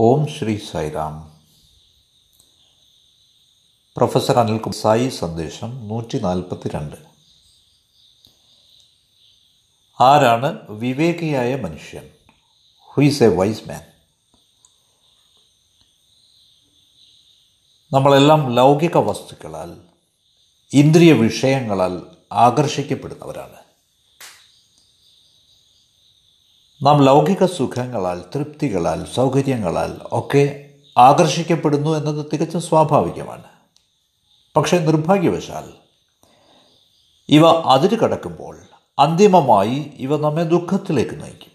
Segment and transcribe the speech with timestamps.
[0.00, 1.14] ഓം Shri Sairam.
[3.96, 6.96] Professor Anilkumar Sai സന്ദേശം നൂറ്റി നാൽപ്പത്തി രണ്ട്
[10.02, 12.10] ആരാണ് വിവേകിയായ മനുഷ്യൻ?
[12.82, 13.82] Who is a wise man
[17.92, 19.80] നമ്മളെല്ലാം ലൗകിക വസ്തുക്കളാൽ
[20.72, 23.67] ഇന്ദ്രിയ വിഷയങ്ങളാൽ ആകർഷിക്കപ്പെടുന്നവരാണ്.
[26.82, 33.44] നാം ലൗകിക സുഖങ്ങളാൽ തൃപ്തികളാൽ സൗകര്യങ്ങളാൽ ഒക്കെ ആകർഷിക്കപ്പെടുന്നു എന്നത് തികച്ചും സ്വാഭാവികമാണ്.
[34.56, 35.72] പക്ഷേ നിർഭാഗ്യവശാൽ
[37.28, 38.58] ഇവ അതിര് കടക്കുമ്പോൾ
[38.98, 41.52] അന്തിമമായി ഇവ നമ്മെ ദുഃഖത്തിലേക്ക് നയിക്കും.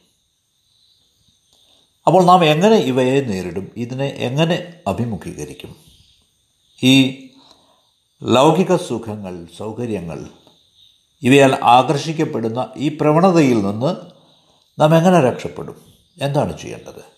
[2.08, 3.72] അപ്പോൾ നാം എങ്ങനെ ഇവയെ നേരിടും?
[3.78, 5.76] ഇതിനെ എങ്ങനെ അഭിമുഖീകരിക്കും?
[6.84, 7.28] ഈ
[8.24, 10.26] ലൗകിക സുഖങ്ങൾ സൗകര്യങ്ങൾ
[11.22, 14.13] ഇവയാൽ ആകർഷിക്കപ്പെടുന്ന ഈ പ്രവണതയിൽ നിന്ന്
[14.80, 15.94] നാം എങ്ങനെ രക്ഷപ്പെടും?
[16.22, 17.14] എന്താണ് ചെയ്യേണ്ടത്?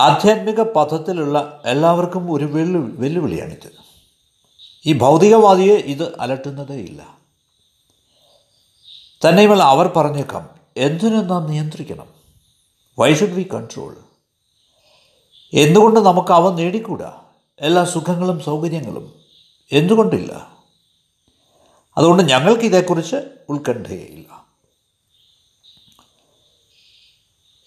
[0.00, 3.72] ആധ്യാത്മിക പഥത്തിലുള്ള എല്ലാവർക്കും ഒരു വെല്ലു വെല്ലുവിളിയാണിത്.
[4.86, 7.18] ഈ ഭൗതികവാദിയെ ഇത് അലട്ടുന്നതേ ഇല്ല.
[9.28, 12.14] തന്നെയുമല്ല അവർ പറഞ്ഞേക്കാം എന്തിനു നാം നിയന്ത്രിക്കണം?
[12.98, 13.96] വൈ ഷുഡ് വി കൺട്രോൾ
[15.54, 17.20] എന്തുകൊണ്ട് നമുക്ക് അവ നേടിക്കൂടാ?
[17.60, 19.14] എല്ലാ സുഖങ്ങളും സൗകര്യങ്ങളും
[19.72, 20.53] എന്തുകൊണ്ടില്ല?
[21.96, 23.16] അതുകൊണ്ട് ഞങ്ങൾക്ക് ഇതേക്കുറിച്ച്
[23.48, 24.46] ഉത്കണ്ഠയില്ല.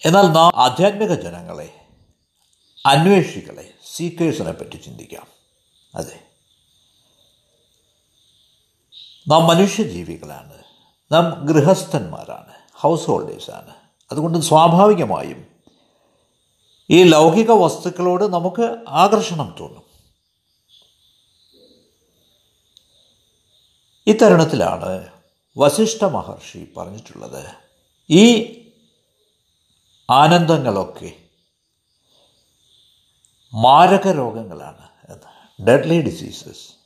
[0.06, 1.86] എന്നാൽ നാം ആധ്യാത്മിക ജനങ്ങളെ
[2.86, 5.28] അന്വേഷികളെ സീക്കേഴ്സിനെ പറ്റി ചിന്തിക്കാം.
[5.95, 6.19] അതെ.
[9.28, 10.64] നാം മനുഷ്യജീവികളാണ്.
[11.12, 13.73] നാം ഗൃഹസ്ഥന്മാരാണ് ഹൗസ് ഹോൾഡേഴ്സാണ്
[14.12, 15.47] അതുകൊണ്ട് സ്വാഭാവികമായും
[16.89, 19.86] ഈ ലൗകിക വസ്തുക്കളോട് നമുക്ക് ആകർഷണം തോന്നും.
[24.08, 25.08] ഇത്തരുണത്തിലാണ്
[25.58, 27.45] വശിഷ്ഠ മഹർഷി പറഞ്ഞിട്ടുള്ളത്.
[28.09, 28.53] ഈ
[30.09, 31.13] ആനന്ദങ്ങളൊക്കെ
[33.53, 35.63] മാരക രോഗങ്ങളാണ് എന്ന്.
[35.67, 36.78] ഡെഡ്ലി ഡിസീസസ്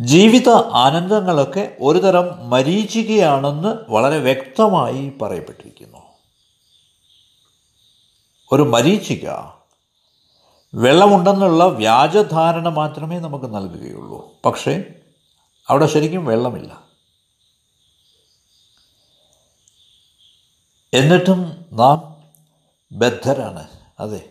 [0.00, 5.98] ജീവിത ആനന്ദങ്ങളൊക്കെ ഒരുതരം മരീചികയാണെന്ന് വളരെ വ്യക്തമായി പറയപ്പെട്ടിരിക്കുന്നു.
[8.52, 9.30] ഒരു മരീചിക
[10.74, 14.32] വെള്ളമുണ്ടെന്നുള്ള വ്യാജധാരണ മാത്രമേ നമുക്ക് നൽകുകയുള്ളൂ.
[14.44, 14.84] പക്ഷേ
[15.68, 16.84] അവിടെ ശരിക്കും വെള്ളമില്ല.
[20.94, 22.22] എന്നിട്ടും നാം
[22.92, 23.68] ബദ്ധരാണ്.
[24.00, 24.28] അതെ.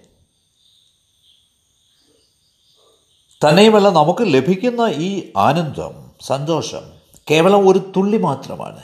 [3.48, 6.92] തന്നെയുമല്ല നമുക്ക് ലഭിക്കുന്ന ഈ ആനന്ദം സന്തോഷം
[7.32, 8.82] കേവലം ഒരു തുള്ളി മാത്രമാണ്.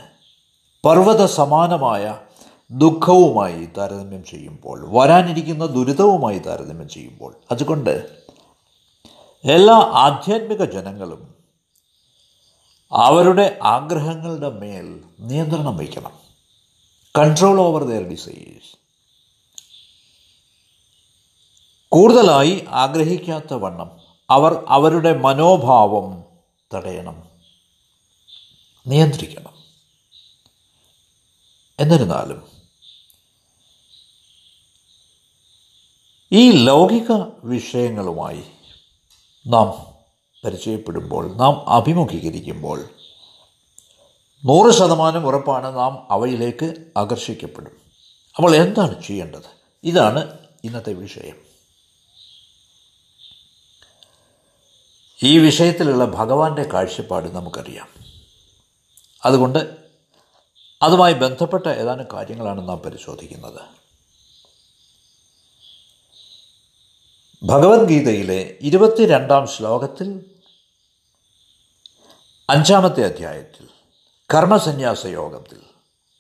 [0.86, 2.18] പർവത സമാനമായ
[2.72, 8.24] ദുഃഖവുമായി താരതമ്യം ചെയ്യുമ്പോൾ വരാനിരിക്കുന്ന ദുരിതവുമായി താരതമ്യം ചെയ്യുമ്പോൾ അതുകൊണ്ട്
[9.46, 11.36] എല്ലാ ആധ്യാത്മിക ജനങ്ങളും
[12.92, 16.20] അവരുടെ ആഗ്രഹങ്ങളുടെ മേൽ നിയന്ത്രണം വയ്ക്കണം.
[17.18, 18.78] കൺട്രോൾ ഓവർ ദെയർ ഡിസൈസ്
[21.90, 26.26] കൂടുതലായി ആഗ്രഹിക്കാത്ത വണ്ണം അവർ അവരുടെ മനോഭാവം
[26.74, 27.24] തടയണം.
[28.88, 29.54] നിയന്ത്രിക്കണം.
[31.80, 32.57] എന്നിരുന്നാലും
[36.32, 37.12] ഈ ലൗകിക
[37.44, 38.44] വിഷയങ്ങളുമായി
[39.48, 39.94] നാം
[40.46, 42.84] പരിചയപ്പെടുമ്പോൾ നാം അഭിമുഖീകരിക്കുമ്പോൾ
[44.46, 47.72] നൂറ് ശതമാനം ഉറപ്പാണ് നാം അവയിലേക്ക് ആകർഷിക്കപ്പെടും.
[48.36, 49.58] അപ്പോൾ എന്താണ് ചെയ്യേണ്ടത്?
[49.84, 51.36] ഇതാണ് ഇന്നത്തെ വിഷയം.
[55.24, 57.88] ഈ വിഷയത്തിലുള്ള ഭഗവാന്റെ കാഴ്ചപ്പാട് നമുക്കറിയാം.
[59.26, 59.78] അതുകൊണ്ട്
[60.82, 63.87] അതുമായി ബന്ധപ്പെട്ട ഏതാനും കാര്യങ്ങളാണ് നാം പരിശോധിക്കുന്നത്.
[67.44, 70.26] ഭഗവത്ഗീതയിലെ ഇരുപത്തിരണ്ടാം ശ്ലോകത്തിൽ
[72.50, 73.66] അഞ്ചാമത്തെ അധ്യായത്തിൽ
[74.34, 75.60] കർമ്മസന്യാസ യോഗത്തിൽ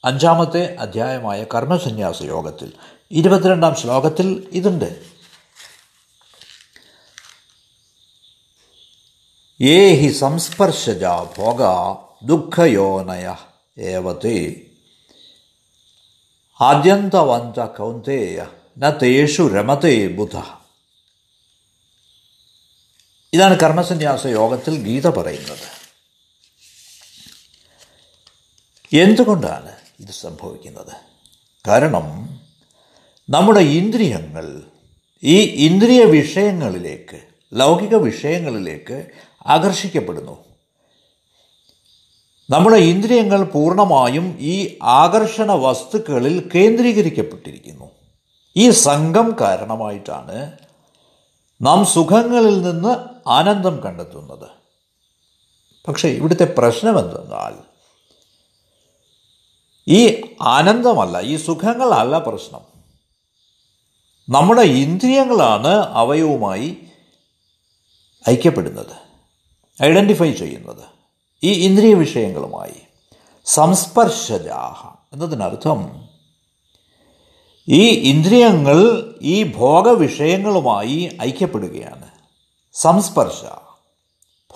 [0.06, 2.74] അഞ്ചാമത്തെ അധ്യായമായ കർമ്മസന്യാസ യോഗത്തിൽ
[3.12, 5.02] ഇരുപത്തിരണ്ടാം ശ്ലോകത്തിൽ ഇതുണ്ട്.
[9.62, 11.06] ഏ ഹി സംസ്പർശജ
[11.38, 11.62] ഭോഗ
[12.26, 13.36] ദുഃഖയോനയ
[13.80, 14.38] ഏവത്തെ
[16.62, 18.46] ആദ്യന്തവന്ത കൗന്തേയ
[18.78, 20.38] ന തേഷു രമതേ ബുധ।
[23.34, 25.66] ഇതാണ് കർമ്മസന്യാസ യോഗത്തിൽ ഗീത പറയുന്നത്.
[28.96, 30.94] എന്തുകൊണ്ടാണ് ഇത് സംഭവിക്കുന്നത്?
[31.68, 32.40] കാരണം
[33.30, 34.62] നമ്മുടെ ഇന്ദ്രിയങ്ങൾ
[35.24, 37.20] ഈ ഇന്ദ്രിയ വിഷയങ്ങളിലേക്ക്
[37.54, 39.06] ലൗകിക വിഷയങ്ങളിലേക്ക്
[39.48, 40.46] ആകർഷിക്കപ്പെടുന്നു.
[42.50, 47.92] നമ്മുടെ ഇന്ദ്രിയങ്ങൾ പൂർണമായും ഈ ആകർഷണ വസ്തുക്കളിൽ കേന്ദ്രീകരിക്കപ്പെട്ടിരിക്കുന്നു.
[48.56, 50.52] ഈ സംഘം കാരണമായിട്ടാണ്
[51.62, 54.50] നാം സുഖങ്ങളിൽ നിന്ന് ആനന്ദം കണ്ടെത്തുന്നത്.
[55.88, 57.56] പക്ഷേ ഇവിടുത്തെ പ്രശ്നം എന്തെന്നാൽ
[59.88, 62.62] ഈ ആനന്ദമല്ല ഈ സുഖങ്ങളല്ല പ്രശ്നം.
[64.30, 66.78] നമ്മുടെ ഇന്ദ്രിയങ്ങളാണ് അവയവുമായി
[68.30, 68.96] ഐക്യപ്പെടുന്നത്
[69.84, 70.84] ഐഡന്റിഫൈ ചെയ്യുന്നത്.
[71.44, 72.82] ഈ ഇന്ദ്രിയ വിഷയങ്ങളുമായി.
[73.46, 76.08] സംസ്പർശജാഹ എന്നതിനർത്ഥം
[77.70, 78.80] ഈ ഇന്ദ്രിയങ്ങൾ
[79.22, 82.07] ഈ ഭോഗവിഷയങ്ങളുമായി ഐക്യപ്പെടുകയാണ്.
[82.78, 83.42] സംസ്പർശ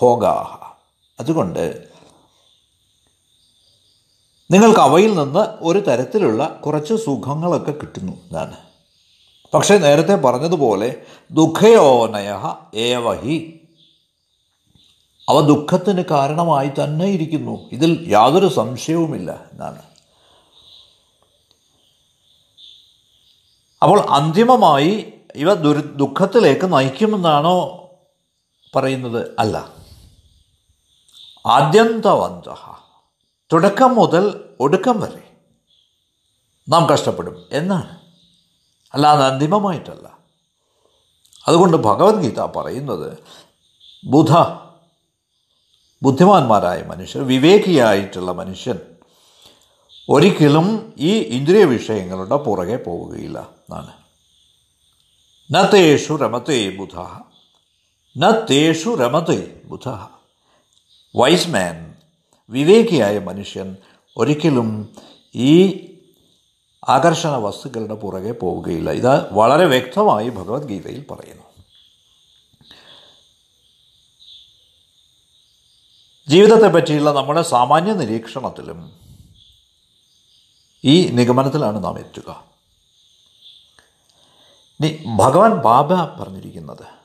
[0.01, 0.75] ഭോഗാഹ.
[1.19, 1.91] അതുകൊണ്ട്
[4.51, 8.57] നിങ്ങൾക്ക് അവയിൽ നിന്ന് ഒരു തരത്തിലുള്ള കുറച്ച് സുഖങ്ങളൊക്കെ കിട്ടുന്നു എന്നാണ്
[9.53, 12.29] പക്ഷേ നേരത്തെ പറഞ്ഞതുപോലെ ദുഃഖയോനയ
[12.73, 13.63] ഏവഹി
[15.29, 17.69] അവ ദുഃഖത്തിന് കാരണമായി തന്നെ ഇരിക്കുന്നു.
[17.71, 19.83] ഇതിൽ യാതൊരു സംശയവുമില്ല എന്നാണ്
[23.83, 25.53] അപ്പോൾ അന്തിമമായി ഇവ
[26.01, 27.80] ദുഃഖത്തിലേക്ക് നയിക്കുമെന്നാണോ
[28.75, 29.73] പറയുന്നത് അല്ല.
[31.45, 32.53] ആദ്യന്തവന്ത
[33.53, 35.37] തുടക്കം മുതൽ ഒടുക്കം വരെ
[36.69, 37.45] നാം കഷ്ടപ്പെടും.
[37.51, 37.99] എന്നാണ്.
[38.93, 40.17] അല്ലാതെ അന്തിമമായിട്ടല്ല.
[41.47, 43.17] അതുകൊണ്ട് ഭഗവത്ഗീത പറയുന്നത്
[44.05, 44.31] ബുധ
[46.03, 48.79] ബുദ്ധിമാന്മാരായ മനുഷ്യർ വിവേകിയായിട്ടുള്ള മനുഷ്യൻ
[50.09, 53.93] ഒരിക്കലും ഈ ഇന്ദ്രിയ വിഷയങ്ങളുടെ പുറകെ പോവുകയില്ല എന്നാണ്.
[55.53, 57.21] നത്തേഷു രമതേ ബുധ.
[58.17, 59.89] നത്തേഷു രമതേ ബുധ.
[61.15, 61.95] വൈസ് മാൻ
[62.49, 63.77] വിവേകിയായ മനുഷ്യൻ
[64.17, 64.95] ഒരിക്കലും
[65.35, 65.77] ഈ
[66.89, 68.91] ആകർഷണ വസ്തുക്കളുടെ പുറകെ പോവുകയില്ല.
[68.91, 71.43] ഇത് വളരെ വ്യക്തമായി ഭഗവത്ഗീതയിൽ പറയുന്നു.
[76.27, 78.91] ജീവിതത്തെ പറ്റിയുള്ള നമ്മുടെ സാമാന്യ നിരീക്ഷണത്തിലും
[80.83, 82.43] ഈ നിഗമനത്തിലാണ് നാം എത്തുക.
[85.15, 87.00] ഭഗവാൻ ബാബ പറഞ്ഞിരിക്കുന്നത്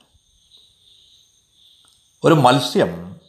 [2.25, 3.19] ഒരു മത്സ്യം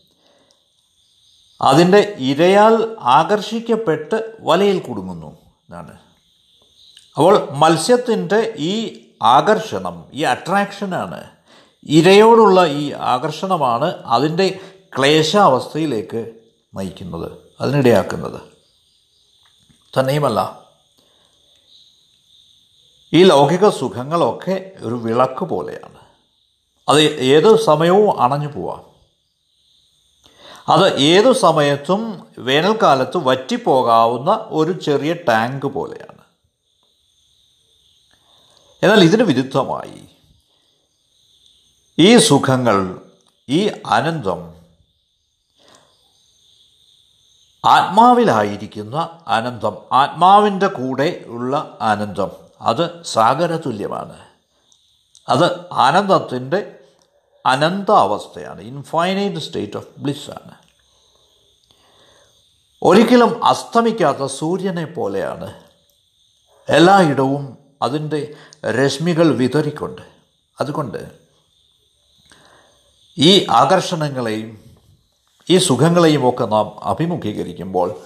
[1.63, 5.27] അതിന്റെ ഇരയാൽ ആകർഷിക്കപ്പെട്ട് വലയിൽ കുടുങ്ങുന്നു.
[5.27, 5.99] എന്നാണ്
[7.17, 11.31] അപ്പോൾ മത്സ്യത്തിന്റെ ഈ ആകർഷണം ഈ അട്രാക്ഷനാണ്.
[11.87, 14.61] ഇരയോടുള്ള ഈ ആകർഷണമാണ് അതിന്റെ
[14.99, 16.33] ക്ലേശാവസ്ഥയിലേക്ക്
[16.75, 18.41] നയിക്കുന്നത് അതിനിടയാക്കുന്നത്.
[19.99, 20.63] തന്നെയുമല്ല
[23.13, 25.98] ഈ ലൗകിക സുഖങ്ങളൊക്കെ ഒരു വിളക്ക് പോലെയാണ്.
[26.89, 28.89] അത് ഏത് സമയവും അണഞ്ഞു പോവാം.
[30.69, 36.19] അത് ഏതു സമയത്തും വേനൽക്കാലത്ത് വറ്റിപ്പോകാവുന്ന ഒരു ചെറിയ ടാങ്ക് പോലെയാണ്.
[38.83, 40.09] എന്നാൽ ഇതിന് വിരുദ്ധമായി
[41.99, 43.01] ഈ സുഖങ്ങൾ
[43.49, 44.55] ഈ ആനന്ദം
[47.65, 52.31] ആത്മാവിലായിരിക്കുന്ന ആനന്ദം ആത്മാവിന്റെ കൂടെ ഉള്ള ആനന്ദം.
[52.61, 54.19] അത് സാഗരതുല്യമാണ്.
[55.29, 56.78] അത് ആനന്ദത്തിന്റെ
[57.47, 60.55] അനന്ത അവസ്ഥയാണ് ഇൻഫൈനൈറ്റ് സ്റ്റേറ്റ് ഓഫ് ബ്ലിസ് ആണ്.
[62.83, 65.61] ഒരിക്കലും അസ്തമിക്കാത്ത സൂര്യനെ പോലെയാണ്
[66.69, 68.35] എല്ലായിടവും അതിന്റെ
[68.67, 70.03] രശ്മികൾ വിതറിക്കൊണ്ട്.
[70.61, 71.13] അതുകൊണ്ട്
[73.19, 74.77] ഈ ആകർഷണങ്ങളെയും
[75.51, 78.01] ഈ സുഖങ്ങളെയും ഒക്കെ നാം അഭിമുഖീകരിക്കുമ്പോൾ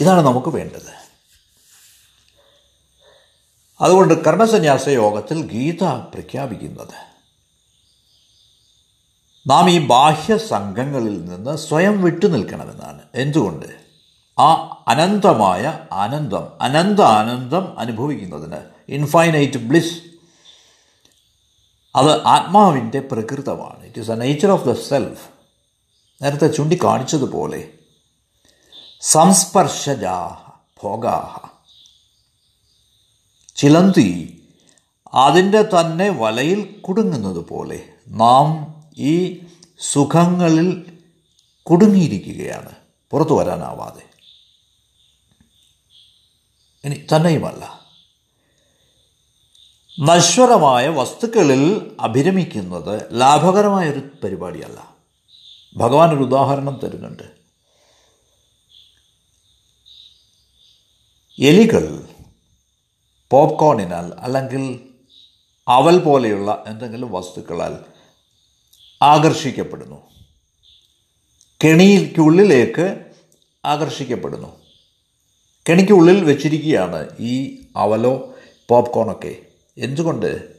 [0.00, 1.08] ഇതാണ് നമുക്ക് വേണ്ടത്.
[3.80, 7.07] അതുകൊണ്ട് കർമ്മസന്യാസ യോഗത്തിൽ ഗീത പ്രഖ്യാപിക്കുന്നത്
[9.48, 13.66] നാം ഈ ബാഹ്യ സംഘങ്ങളിൽ നിന്ന് സ്വയം വിട്ടുനിൽക്കണമെന്നാണ് എന്തുകൊണ്ട്?
[14.38, 18.56] ആ അനന്തമായ ആനന്ദം അനന്ത ആനന്ദം അനുഭവിക്കുന്നതിന്
[18.88, 20.02] ഇൻഫൈനൈറ്റ് ബ്ലിസ്
[21.96, 23.86] അത് ആത്മാവിന്റെ പ്രകൃതമാണ്.
[23.86, 25.28] It is a nature of the self
[26.22, 27.72] നേരത്തെ ചൂണ്ടിക്കാണിച്ചതുപോലെ
[29.00, 30.50] സംസ്പർശജാഹ
[30.82, 31.48] ഭോഗാഹ.
[33.56, 34.42] ചിലന്തി
[35.14, 39.44] അതിന്റെ തന്നെ വലയിൽ കുടുങ്ങുന്നത് പോലെ നാം ഈ
[39.80, 40.98] സുഖങ്ങളിൽ
[41.62, 42.72] കുടുങ്ങിയിരിക്കുകയാണ്.
[43.10, 44.02] പുറത്തു വരാനാവാതെ.
[46.84, 47.80] ഇനി തന്നെയുമല്ല.
[50.00, 54.94] നശ്വരമായ വസ്തുക്കളിൽ അഭിരമിക്കുന്നത് ലാഭകരമായൊരു പരിപാടിയല്ല.
[55.76, 57.22] ഭഗവാൻ ഒരു ഉദാഹരണം തരുന്നുണ്ട്.
[61.38, 62.08] എലികൾ
[63.30, 64.88] പോപ്കോണിനാൽ അല്ലെങ്കിൽ
[65.68, 67.97] അവൽ പോലെയുള്ള എന്തെങ്കിലും വസ്തുക്കളാൽ
[69.02, 70.02] ആകർഷിക്കപ്പെടുന്നു.
[71.64, 73.04] കെണിക്കുള്ളിലേക്ക്
[73.64, 74.60] ആകർഷിക്കപ്പെടുന്നു.
[75.68, 78.34] കെണിക്കുള്ളിൽ വെച്ചിരിക്കുകയാണ് ഈ അവലോ
[78.68, 79.36] പോപ്കോണൊക്കെ.
[79.78, 80.52] എന്തുകൊണ്ട്?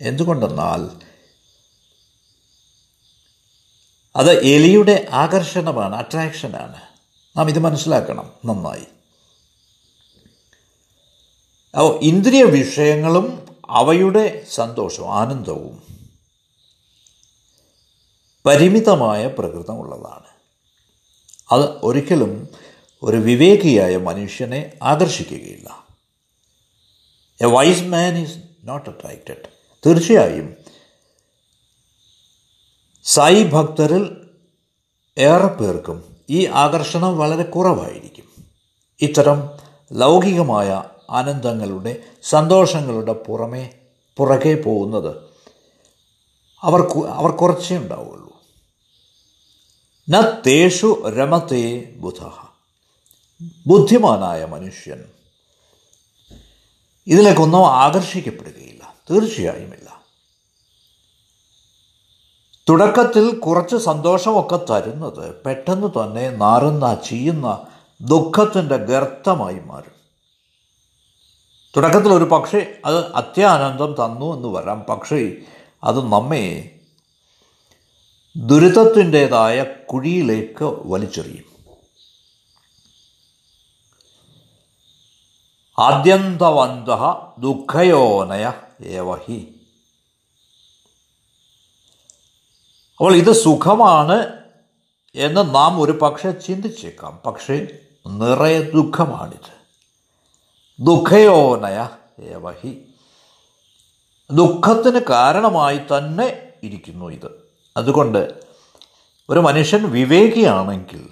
[0.00, 1.04] എന്തുകൊണ്ടെന്നാൽ
[4.16, 6.80] അത് എലിയുടെ ആകർഷണമാണ് അട്രാക്ഷനാണ്.
[7.36, 8.86] നാം ഇത് മനസ്സിലാക്കണം നന്നായി.
[11.76, 15.93] അപ്പോൾ ഇന്ദ്രിയ വിഷയങ്ങളും അവയുടെ സന്തോഷവും ആനന്ദവും
[18.46, 20.30] പരിമിതമായ പ്രകൃതമുള്ളതാണ്
[21.52, 22.48] അത് ഒരിക്കലും
[23.02, 25.86] ഒരു വിവേകിയായ മനുഷ്യനെ ആകർഷിക്കുകയില്ല.
[27.40, 29.48] A wise man is not attracted
[29.86, 30.56] തീർച്ചയായും
[33.04, 34.04] സായി ഭക്തരിൽ
[35.18, 38.28] ഏറെ പേർക്കും ഈ ആകർഷണം വളരെ കുറവായിരിക്കും.
[39.00, 39.38] ഇത്തരം
[39.92, 43.70] ലൗകികമായ ആനന്ദങ്ങളുടെ സന്തോഷങ്ങളുടെ പുറമേ
[44.16, 45.16] പുറകെ പോകുന്നത്
[46.62, 48.23] അവർ അവർ കുറച്ചേ ഉണ്ടാവുകയുള്ളൂ
[50.10, 50.20] ന
[51.08, 52.30] രമത്തെ ബുധ.
[53.66, 55.04] ബുദ്ധിമാനായ മനുഷ്യൻ
[57.06, 58.94] ഇതിലേക്കൊന്നും ആകർഷിക്കപ്പെടുകയില്ല.
[59.10, 60.02] തീർച്ചയായുമില്ല.
[62.68, 67.66] തുടക്കത്തിൽ കുറച്ച് സന്തോഷമൊക്കെ തരുന്നത് പെട്ടെന്ന് തന്നെ നാറുന്ന ചെയ്യുന്ന
[68.00, 69.94] ദുഃഖത്തിന്റെ ഗർത്തമായി മാറും.
[71.76, 74.80] തുടക്കത്തിൽ ഒരു പക്ഷേ അത് അത്യാനന്ദം തന്നു എന്ന് വരാം.
[74.80, 75.32] പക്ഷേ
[75.84, 76.70] അത് നമ്മെ
[78.36, 81.54] ദുരിതത്തിന്റെതായ കുഴിയിലേക്ക് വലിച്ചെറിയും.
[85.78, 86.88] ആദ്യന്തവന്ത
[87.38, 88.52] ദുഃഖയോനയ
[88.84, 89.54] ഏവഹി.
[92.92, 94.26] അപ്പോൾ ഇത് സുഖമാണ്
[95.14, 97.20] എന്ന് നാം ഒരു പക്ഷെ ചിന്തിച്ചേക്കാം.
[97.26, 97.66] പക്ഷേ
[98.06, 99.64] നിറയെ ദുഃഖമാണിത്.
[100.80, 101.88] ദുഃഖയോനയ
[102.22, 102.82] ഏവഹി.
[104.30, 107.43] ദുഃഖത്തിന് കാരണമായി തന്നെ ഇരിക്കുന്നു ഇത്.
[107.76, 108.34] അതുകൊണ്ട്
[109.28, 111.08] ഒരു മനുഷ്യൻ വിവേകിയാണെങ്കിൽ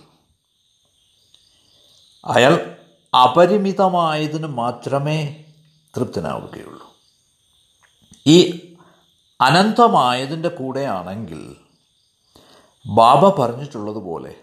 [2.25, 2.77] അയാൾ
[3.17, 5.45] അപരിമിതമായതിന് മാത്രമേ
[5.97, 6.93] തൃപ്തനാവുകയുള്ളൂ.
[8.27, 8.59] ഈ
[9.41, 11.57] അനന്തമായതിന്റെ കൂടെയാണെങ്കിൽ
[12.87, 14.35] ബാബ പറഞ്ഞിട്ടുള്ളതുപോലെ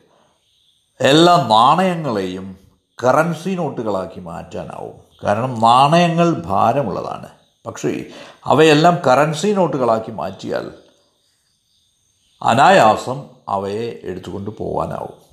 [1.01, 2.57] എല്ലാ നാണയങ്ങളെയും
[3.03, 4.95] കറൻസി നോട്ടുകളാക്കി മാറ്റാനാവും.
[5.23, 7.29] കാരണം നാണയങ്ങൾ ഭാരമുള്ളതാണ്.
[7.65, 8.05] പക്ഷേ
[8.45, 10.88] അവയെല്ലാം കറൻസി നോട്ടുകളാക്കി മാറ്റിയാൽ
[12.41, 15.29] അനായാസം അവയെ എടുത്തുകൊണ്ട് പോകാനാവും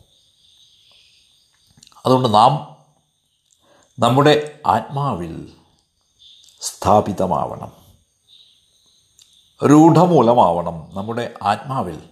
[2.06, 2.76] അതുകൊണ്ട് നാം
[3.98, 5.52] നമ്മുടെ ആത്മാവിൽ
[6.60, 7.72] സ്ഥാപിതമാവണം.
[9.64, 12.08] രൂഢമൂലമാവണം നമ്മുടെ ആത്മാവിൽ.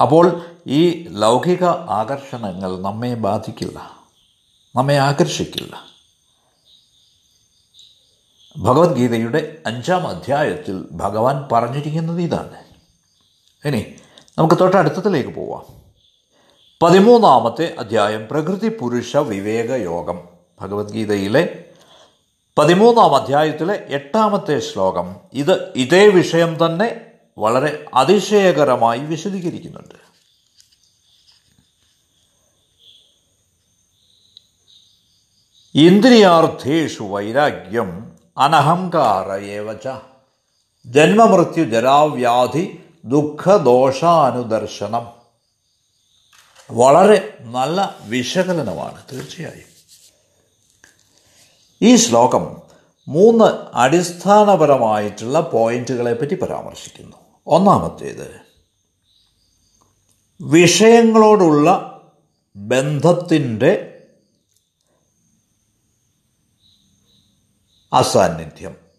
[0.00, 4.00] അപ്പോൾ ഈ ലൗകിക ആകർഷണങ്ങൾ നമ്മെ ബാധിക്കില്ല
[4.76, 5.84] നമ്മെ ആകർഷിക്കില്ല.
[8.56, 12.69] ഭഗവത്ഗീതയുടെ അഞ്ചാം അധ്യായത്തിൽ ഭഗവാൻ പറഞ്ഞിരിക്കുന്നത് ഇതാണ്.
[13.64, 13.94] ഇനി
[14.38, 15.66] നമുക്ക് തൊട്ടടുത്തത്തിലേക്ക് പോവാം.
[16.82, 20.28] പതിമൂന്നാമത്തെ അധ്യായം പ്രകൃതി പുരുഷ വിവേക യോഗം.
[20.60, 21.64] ഭഗവത്ഗീതയിലെ
[22.58, 25.16] പതിമൂന്നാം അധ്യായത്തിലെ എട്ടാമത്തെ ശ്ലോകം.
[25.32, 27.00] ഇത് ഇതേ വിഷയം തന്നെ
[27.38, 29.94] വളരെ അതിശയകരമായി വിശദീകരിക്കുന്നുണ്ട്.
[35.74, 39.88] ഇന്ദ്രിയാർത്ഥേഷു വൈരാഗ്യം അനഹങ്കാര ഏവച.
[40.86, 45.06] ജന്മമൃത്യു ജരാവ്യാധി ദുഃഖദോഷാനുദർശനം.
[46.70, 49.70] വളരെ നല്ല വിശകലനമാണ് തീർച്ചയായും.
[51.82, 52.62] ഈ ശ്ലോകം
[53.08, 57.16] മൂന്ന് അടിസ്ഥാനപരമായിട്ടുള്ള പോയിന്റുകളെ പറ്റി പരാമർശിക്കുന്നു.
[57.46, 58.40] ഒന്നാമത്തേത്
[60.42, 61.96] വിഷയങ്ങളോടുള്ള
[62.56, 64.02] ബന്ധത്തിന്റെ
[67.92, 68.89] അസാന്നിധ്യം.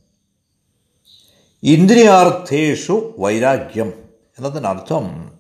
[1.64, 3.94] ഇന്ദ്രിയാർത്ഥേഷു വൈരാഗ്യം
[4.38, 5.32] എന്നതിനർത്ഥം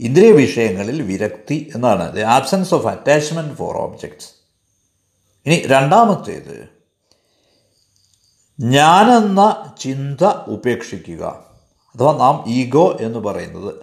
[0.00, 2.16] ഇന്ദ്രിയ വിഷയങ്ങളിൽ വിരക്തി എന്നാണ്.
[2.16, 4.28] The absence of attachment for objects
[5.46, 6.68] ഇനി രണ്ടാമത്തേത്.
[8.60, 11.24] ഞാനെന്ന ചിന്ത ഉപേക്ഷിക്കുക
[11.96, 13.74] അഥവാ നാം ഈഗോ എന്ന് പറയുന്നത്.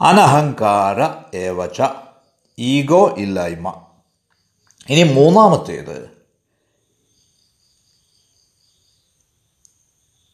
[0.00, 1.82] അനഹങ്കാര ഏവച
[2.58, 3.74] ഈഗോ ഇല്ലായ്മ.
[4.88, 6.19] ഇനി മൂന്നാമത്തേത്.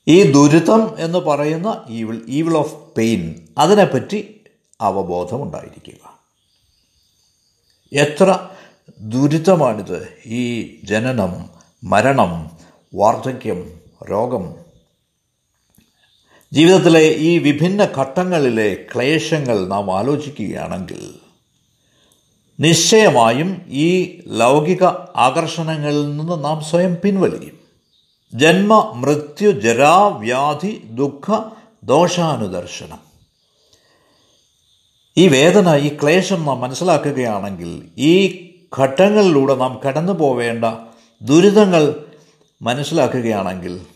[0.08, 4.40] ഈ ദുരിതം എന്ന് പറയുന്ന ഈവിൾ ഈവിൾ ഓഫ് പെയിൻ അതിനെപ്പറ്റി
[4.80, 6.20] അവബോധമുണ്ടായിരിക്കുക.
[7.92, 8.48] എത്ര
[9.00, 10.08] ദുരിതമാണിത്?
[10.26, 11.50] ഈ ജനനം
[11.84, 12.50] മരണം
[12.94, 14.54] വാർദ്ധക്യം രോഗം.
[16.52, 21.14] ജീവിതത്തിലെ ഈ വിഭിന്ന ഘട്ടങ്ങളിലെ ക്ലേശങ്ങൾ നാം ആലോചിക്കുകയാണെങ്കിൽ
[22.60, 24.84] നിശ്ചയമായും ഈ ലൗകിക
[25.16, 27.65] ആകർഷണങ്ങളിൽ നിന്ന് നാം സ്വയം പിൻവലിയും.
[28.35, 31.50] ജന്മ മൃത്യു ജരാവ്യാധി ദുഃഖ
[31.85, 32.99] ദോഷാനുദർശനം.
[35.16, 38.47] ഈ വേദന ഈ ക്ലേശം നാം മനസ്സിലാക്കുകയാണെങ്കിൽ ഈ
[38.78, 40.64] ഘട്ടങ്ങളിലൂടെ നാം കടന്നു പോവേണ്ട
[41.23, 42.06] ദുരിതങ്ങൾ
[42.62, 43.87] മനസ്സിലാക്കുകയാണെങ്കിൽ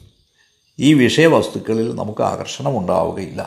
[0.79, 3.43] ഈ വിഷയവസ്തുക്കളിൽ നമുക്ക് ആകർഷണം ഉണ്ടാവുകയില്ല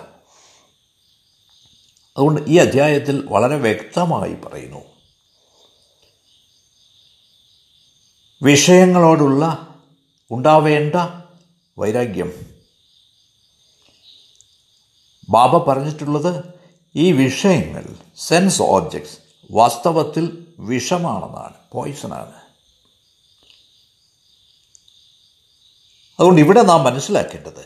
[2.18, 4.80] അതുകൊണ്ട് ഈ അധ്യായത്തിൽ വളരെ വ്യക്തമായി പറയുന്നു.
[8.44, 9.73] വിഷയങ്ങളോടുള്ള
[10.34, 10.96] ഉണ്ടാവേണ്ട
[11.78, 12.30] വൈരാഗ്യം.
[15.30, 16.32] ബാബ പറഞ്ഞിട്ടുള്ളത്
[16.96, 17.84] ഈ വിഷയങ്ങൾ
[18.18, 19.18] സെൻസ് ഓബ്ജക്ട്സ്
[19.52, 20.26] വാസ്തവത്തിൽ
[20.60, 22.36] വിഷമാണെന്നാണ് പോയിസണാണ്
[26.20, 27.64] അതുകൊണ്ട് ഇവിടെ നാം മനസ്സിലാക്കേണ്ടത്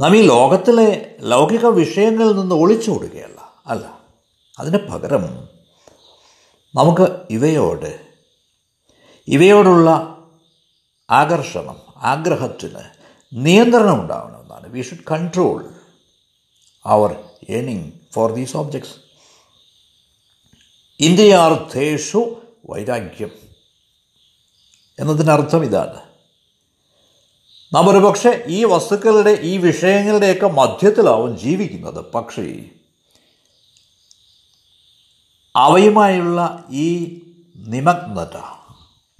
[0.00, 3.86] നാം ഈ ലോകത്തിലെ ലൗകിക വിഷയങ്ങളിൽ നിന്ന് ഒളിച്ചോടുകയല്ല അല്ല
[4.58, 5.24] അതിന് പകരം
[6.74, 7.90] നമുക്ക് ഇവയോട്
[9.28, 9.90] ഇവയോടുള്ള
[11.10, 12.90] ആകർഷണം ആഗ്രഹത്തിന്
[13.32, 15.70] നിയന്ത്രണം ഉണ്ടാവണമെന്നാണ് വി ഷുഡ് കൺട്രോൾ
[16.86, 18.94] അവർ ഏണിങ് ഫോർ ദീസ് ഓബ്ജക്ട്സ്
[21.00, 23.30] ഇന്ത്യയാർത്ഥേഷു വൈരാഗ്യം
[24.98, 26.00] എന്നതിനർത്ഥം ഇതാണ്.
[27.74, 32.12] നാം ഒരുപക്ഷെ ഈ വസ്തുക്കളുടെ ഈ വിഷയങ്ങളുടെയൊക്കെ മധ്യത്തിലാവും ജീവിക്കുന്നത്.
[32.12, 32.64] പക്ഷേ
[35.56, 37.20] അവയുമായുള്ള ഈ
[37.56, 38.36] നിമഗ്നത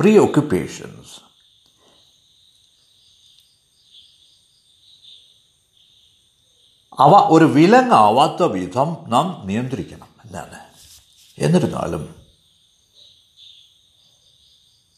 [0.00, 1.29] പ്രീ ഒക്യുപ്പേഷൻസ്
[7.00, 10.58] അവ ഒരു വിലങ്ങാവാത്ത വിധം നാം നിയന്ത്രിക്കണം എന്നാണ്
[11.38, 12.14] എന്നിരുന്നാലും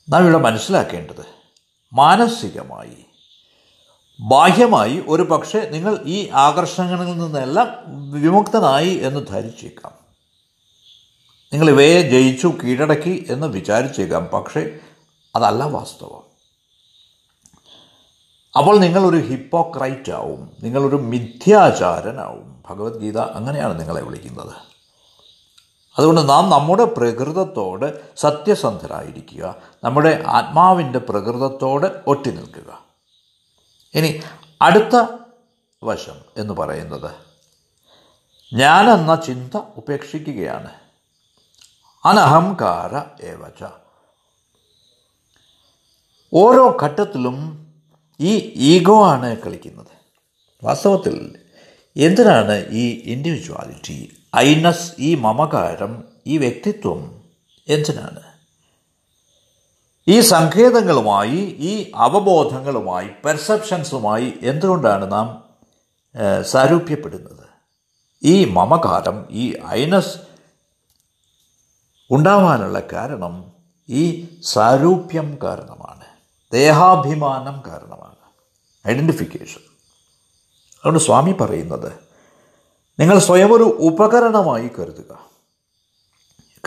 [0.08, 1.26] നാം ഇവിടെ മനസ്സിലാക്കേണ്ടത്
[1.92, 2.96] മാനസികമായി
[4.20, 7.68] ബാഹ്യമായി ഒരു പക്ഷേ നിങ്ങൾ ഈ ആകർഷണങ്ങളിൽ നിന്നെല്ലാം
[8.10, 9.92] വിമുക്തനായി എന്ന് ധരിച്ചേക്കാം.
[11.52, 14.78] നിങ്ങൾ ഇവയെ ജയിച്ചു കീഴടക്കി എന്ന് വിചാരിച്ചേക്കാം പക്ഷേ
[15.36, 16.31] അതല്ല വാസ്തവം.
[18.56, 22.62] അപ്പോൾ നിങ്ങളൊരു ഹിപ്പോക്രൈറ്റ് ആവും നിങ്ങളൊരു മിഥ്യാചാരനാവും.
[22.70, 24.54] ഭഗവത്ഗീത അങ്ങനെയാണ് നിങ്ങളെ വിളിക്കുന്നത്.
[25.98, 29.54] അതുകൊണ്ട് നാം നമ്മുടെ പ്രകൃതത്തോട് സത്യസന്ധരായിരിക്കുക
[29.84, 32.84] നമ്മുടെ ആത്മാവിന്റെ പ്രകൃതത്തോട് ഒട്ടി നിൽക്കുക.
[33.94, 34.22] ഇനി
[34.62, 35.06] അടുത്ത
[35.84, 37.10] വശം എന്ന് പറയുന്നത്
[38.54, 40.72] ഞാനെന്ന ചിന്ത ഉപേക്ഷിക്കുകയാണ്.
[42.04, 43.64] അനഹംകാര ഏവച.
[46.34, 47.61] ഓരോ ഘട്ടത്തിലും
[48.22, 49.94] ഈ ഈഗോ ആണ് കളിക്കുന്നത്.
[50.64, 51.16] വാസ്തവത്തിൽ
[51.96, 53.96] എന്തിനാണ് ഈ ഇൻഡിവിജ്വാലിറ്റി
[54.36, 57.00] ഐനസ് ഈ മമകാരം ഈ വ്യക്തിത്വം
[57.68, 58.22] എന്തിനാണ്?
[60.08, 65.26] ഈ സങ്കേതങ്ങളുമായി ഈ അവബോധങ്ങളുമായി പെർസെപ്ഷൻസുമായി എന്തുകൊണ്ടാണ് നാം
[66.42, 67.46] സാരൂപ്യപ്പെടുന്നത്?
[68.24, 70.16] ഈ മമകാരം ഈ ഐനസ്
[72.10, 73.52] ഉണ്ടാവാനുള്ള കാരണം
[73.88, 74.04] ഈ
[74.42, 76.06] സാരൂപ്യം കാരണമാണ്.
[76.52, 78.11] ദേഹാഭിമാനം കാരണമാണ്.
[78.88, 79.60] ഐഡന്റിഫിക്കേഷൻ
[80.76, 81.92] അതുകൊണ്ട് സ്വാമി പറയുന്നത്
[83.00, 85.28] നിങ്ങൾ സ്വയം ഒരു ഉപകരണമായി കരുതുക.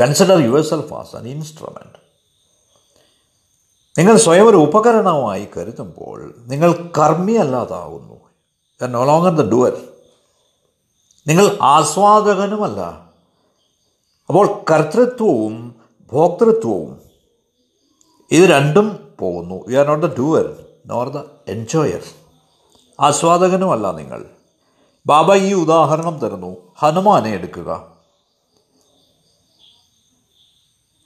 [0.02, 2.06] Consider you yourself as an instrument
[4.00, 8.16] നിങ്ങൾ സ്വയം ഒരു ഉപകരണമായി കരുതുമ്പോൾ നിങ്ങൾ കർമ്മിയല്ലാതാവുന്നു.
[8.88, 9.90] നോ ലോങ്ങർ ദ ഡുവർ
[11.28, 12.82] നിങ്ങൾ ആസ്വാദകനുമല്ല.
[14.30, 15.76] അപ്പോൾ കർത്തൃത്വവും
[16.12, 17.02] ഭോക്തൃത്വവും
[18.32, 19.66] ഇത് രണ്ടും പോകുന്നു.
[19.70, 21.18] You are not the doer nor the
[21.48, 22.04] enjoyer
[23.00, 24.30] ആസ്വാദകനുമല്ല നിങ്ങൾ.
[25.06, 26.76] ബാബ ഈ ഉദാഹരണം തരുന്നു.
[26.78, 27.98] ഹനുമാനെ എടുക്കുക.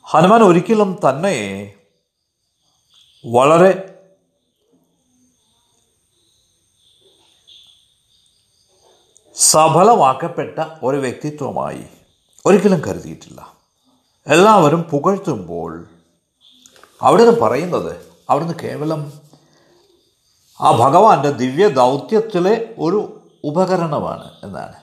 [0.03, 1.73] ഹനുമാൻ ഒരിക്കലും തന്നെ
[3.25, 3.95] വളരെ
[9.35, 11.83] സഫലമാക്കപ്പെട്ട ഒരു വ്യക്തിത്വമായി
[12.45, 13.53] ഒരിക്കലും കരുതിയിട്ടില്ല.
[14.27, 15.87] എല്ലാവരും പുകഴ്ത്തുമ്പോൾ
[17.01, 19.28] അവിടുന്ന് പറയുന്നത് അവിടുന്ന് കേവലം
[20.61, 24.75] ആ ഭഗവാന്റെ ദിവ്യ ദൗത്യത്തിലെ ഒരു ഉപകരണമാണ് എന്നാണ്.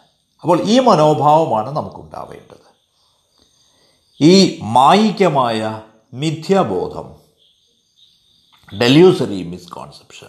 [0.43, 2.67] അപ്പോൾ ഈ മനോഭാവമാണ് നമുക്കുണ്ടാവേണ്ടത്.
[4.21, 5.83] ഈ മായികമായ
[6.15, 7.17] മിഥ്യാബോധം
[8.79, 10.27] ഡെല്യൂസറി മിസ്കോൺസെപ്ഷൻ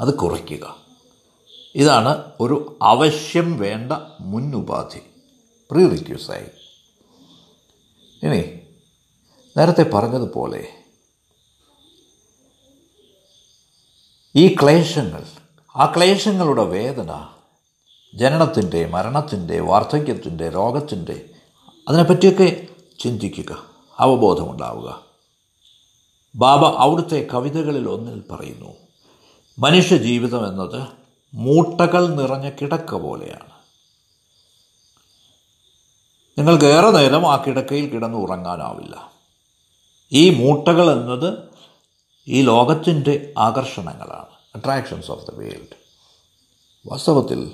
[0.00, 0.76] അത് കുറയ്ക്കുക.
[1.74, 5.00] ഇതാണ് ഒരു അവശ്യം വേണ്ട മുന്നുപാധി.
[5.70, 6.46] പ്രീ റിക്യൂസായി.
[8.22, 8.60] ഇനി
[9.56, 10.75] നേരത്തെ പറഞ്ഞതുപോലെ
[14.36, 15.24] ഈ ക്ലേശങ്ങൾ
[15.76, 17.28] ആ ക്ലേശങ്ങളുടെ വേദന
[18.14, 21.30] ജനനത്തിന്റെ മരണത്തിന്റെ വാർദ്ധക്യത്തിന്റെ രോഗത്തിന്റെ
[21.88, 22.66] അതിനെപ്പറ്റിയൊക്കെ
[22.98, 23.58] ചിന്തിക്കുക
[23.98, 25.02] അവബോധമുണ്ടാവുക.
[26.36, 28.74] ബാബ അവിടുത്തെ കവിതകളിൽ ഒന്നിൽ പറയുന്നു
[29.58, 30.88] മനുഷ്യ ജീവിതം എന്നത്
[31.34, 33.50] മൂട്ടകൾ നിറഞ്ഞ കിടക്ക പോലെയാണ്.
[36.38, 39.12] നിങ്ങൾക്ക് ഏറെ നേരം ആ കിടക്കയിൽ കിടന്നുറങ്ങാനാവില്ല.
[40.12, 41.45] ഈ മൂട്ടകൾ എന്നത്
[42.28, 44.36] ഈ ലോകത്തിന്റെ ആകർഷണങ്ങളാണ്.
[44.56, 45.86] അട്രാക്ഷൻസ് ഓഫ് ദ വേൾഡ്
[46.86, 47.52] വാസ്തവത്തിൽ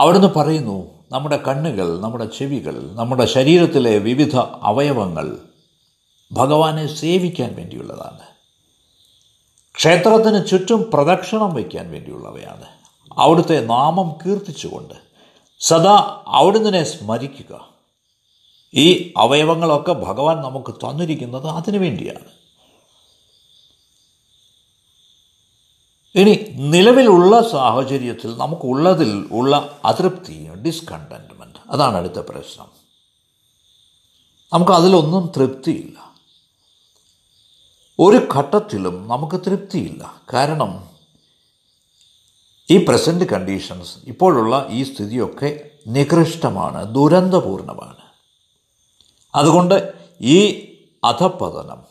[0.00, 5.38] അവിടുന്ന് പറയുന്നു നമ്മുടെ കണ്ണുകൾ നമ്മുടെ ചെവികൾ നമ്മുടെ ശരീരത്തിലെ വിവിധ അവയവങ്ങൾ
[6.32, 8.20] ഭഗവാനെ സേവിക്കാൻ വേണ്ടിയുള്ളതാണ്.
[9.76, 12.64] ക്ഷേത്രത്തിന് ചുറ്റും പ്രദക്ഷിണം വയ്ക്കാൻ വേണ്ടിയുള്ളവയാണ്.
[13.20, 14.94] അവിടുത്തെ നാമം കീർത്തിച്ചുകൊണ്ട്
[15.60, 17.71] സദാ അവിടുന്ന് സ്മരിക്കുക.
[18.74, 22.42] ഈ അവയവങ്ങളൊക്കെ ഭഗവാൻ നമുക്ക് തന്നിരിക്കുന്നത് അതിനു വേണ്ടിയാണ്.
[26.14, 32.66] ഇനി നിലവിലുള്ള സാഹചര്യത്തിൽ നമുക്കുള്ളതിൽ ഉള്ള അതൃപ്തി ഡിസ്കണ്ടന്റ്മെന്റ് അതാണ് അടുത്ത പ്രശ്നം.
[34.52, 36.14] നമുക്ക് അതിലൊന്നും തൃപ്തിയില്ല.
[37.98, 40.22] ഒരു ഘട്ടത്തിലും നമുക്ക് തൃപ്തിയില്ല.
[40.32, 40.88] കാരണം
[42.70, 48.01] ഈ പ്രസന്റ് കണ്ടീഷൻസ് ഇപ്പോഴുള്ള ഈ സ്ഥിതിയൊക്കെ നികൃഷ്ടമാണ് ദുരന്തപൂർണമാണ്.
[49.34, 50.46] അതുകൊണ്ട് ഈ
[51.04, 51.82] അധപതനം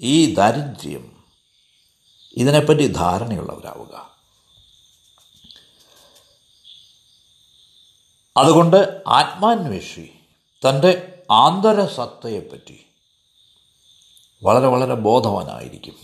[0.00, 1.12] ഈ ദാരിദ്ര്യം
[2.32, 4.18] ഇതിനെപ്പറ്റി ധാരണയുള്ളവരാവുക.
[8.36, 10.10] അതുകൊണ്ട് ആത്മാന്വേഷി
[10.68, 12.86] തന്റെ ആന്തരസത്തയെപ്പറ്റി
[14.42, 15.94] വളരെ വളരെ ബോധവാനായിരിക്കും.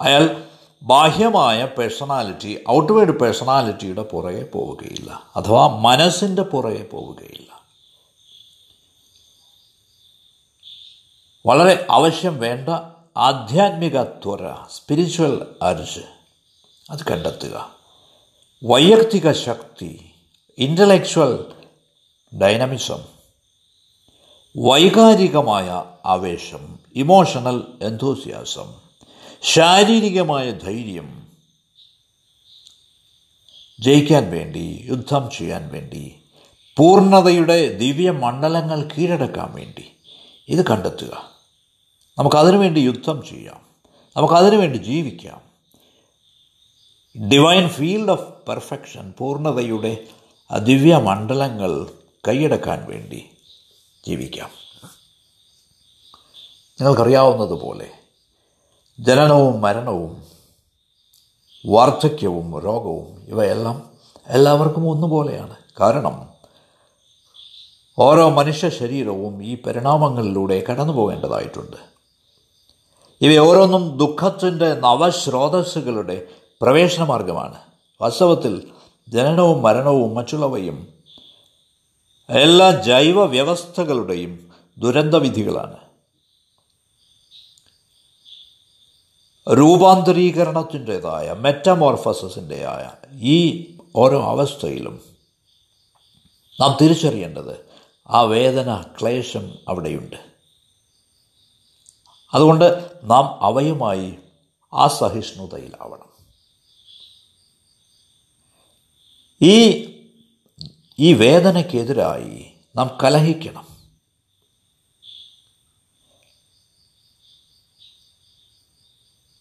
[0.00, 0.48] അയാൾ
[0.82, 5.22] ബാഹ്യമായ പേഴ്സണാലിറ്റി ഔട്ട്വേർഡ് പേഴ്സണാലിറ്റിയുടെ പുറകെ പോവുകയില്ല.
[5.36, 7.49] അഥവാ മനസ്സിന്റെ പുറകെ പോവുകയില്ല.
[11.46, 12.68] വളരെ ആവശ്യം വേണ്ട
[13.16, 16.00] ആധ്യാത്മിക ത്വര സ്പിരിച്വൽ അർജ്
[16.90, 17.76] അത് കണ്ടെത്തുക.
[18.64, 20.10] വൈയക്തിക ശക്തി
[20.58, 21.44] ഇന്റലക്ച്വൽ
[22.42, 23.04] ഡൈനമിസം
[24.58, 28.74] വൈകാരികമായ ആവേശം ഇമോഷണൽ എന്തോസിയാസം
[29.42, 31.26] ശാരീരികമായ ധൈര്യം.
[33.80, 36.22] ജയിക്കാൻ വേണ്ടി യുദ്ധം ചെയ്യാൻ വേണ്ടി
[36.76, 39.92] പൂർണതയുടെ ദിവ്യ മണ്ഡലങ്ങൾ കീഴടക്കാൻ വേണ്ടി.
[40.50, 41.30] ഇത് കണ്ടെത്തുക.
[42.18, 43.66] നമുക്കതിനു വേണ്ടി യുദ്ധം ചെയ്യാം.
[44.16, 45.50] നമുക്കതിനു വേണ്ടി ജീവിക്കാം.
[47.28, 50.06] ഡിവൈൻ ഫീൽഡ് ഓഫ് പെർഫെക്ഷൻ പൂർണതയുടെ
[50.58, 51.90] ദിവ്യമണ്ഡലങ്ങൾ
[52.28, 53.30] കൈയടക്കാൻ വേണ്ടി
[54.06, 54.50] ജീവിക്കാം.
[56.80, 57.90] നിങ്ങൾക്കറിയാവുന്നതുപോലെ
[59.00, 60.22] ജനനവും മരണവും
[61.66, 63.90] വാർദ്ധക്യവും രോഗവും ഇവയെല്ലാം
[64.26, 65.56] എല്ലാവർക്കും ഒന്നുപോലെയാണ്.
[65.80, 66.29] കാരണം
[67.98, 71.76] ഓരോ മനുഷ്യ ശരീരവും ഈ പരിണാമങ്ങളിലൂടെ കടന്നു പോകേണ്ടതായിട്ടുണ്ട്.
[73.20, 76.26] ഇവ ഓരോന്നും ദുഃഖത്തിന്റെ നവശ്രോതസ്സുകളുടെ
[76.62, 77.58] പ്രവേശന മാർഗമാണ്
[78.00, 78.70] വാസ്തവത്തിൽ
[79.08, 80.92] ജനനവും മരണവും മറ്റുള്ളവയും
[82.30, 85.76] എല്ലാ ജൈവ വ്യവസ്ഥകളുടെയും ദുരന്തവിധികളാണ്.
[89.52, 95.00] രൂപാന്തരീകരണത്തിന്റെതായ മെറ്റമോർഫസിന്റെതായ ഈ ഓരോ അവസ്ഥയിലും
[96.60, 97.69] നാം തിരിച്ചറിയേണ്ടത്
[98.10, 100.16] ആ വേദന ക്ലേശം അവിടെയുണ്ട്.
[102.34, 104.18] അതുകൊണ്ട് നാം അവയുമായി
[104.72, 106.10] ആ സഹിഷ്ണുതയിലാവണം.
[109.42, 109.86] ഈ
[110.98, 113.66] ഈ വേദനയ്ക്കെതിരായി നാം കലഹിക്കണം.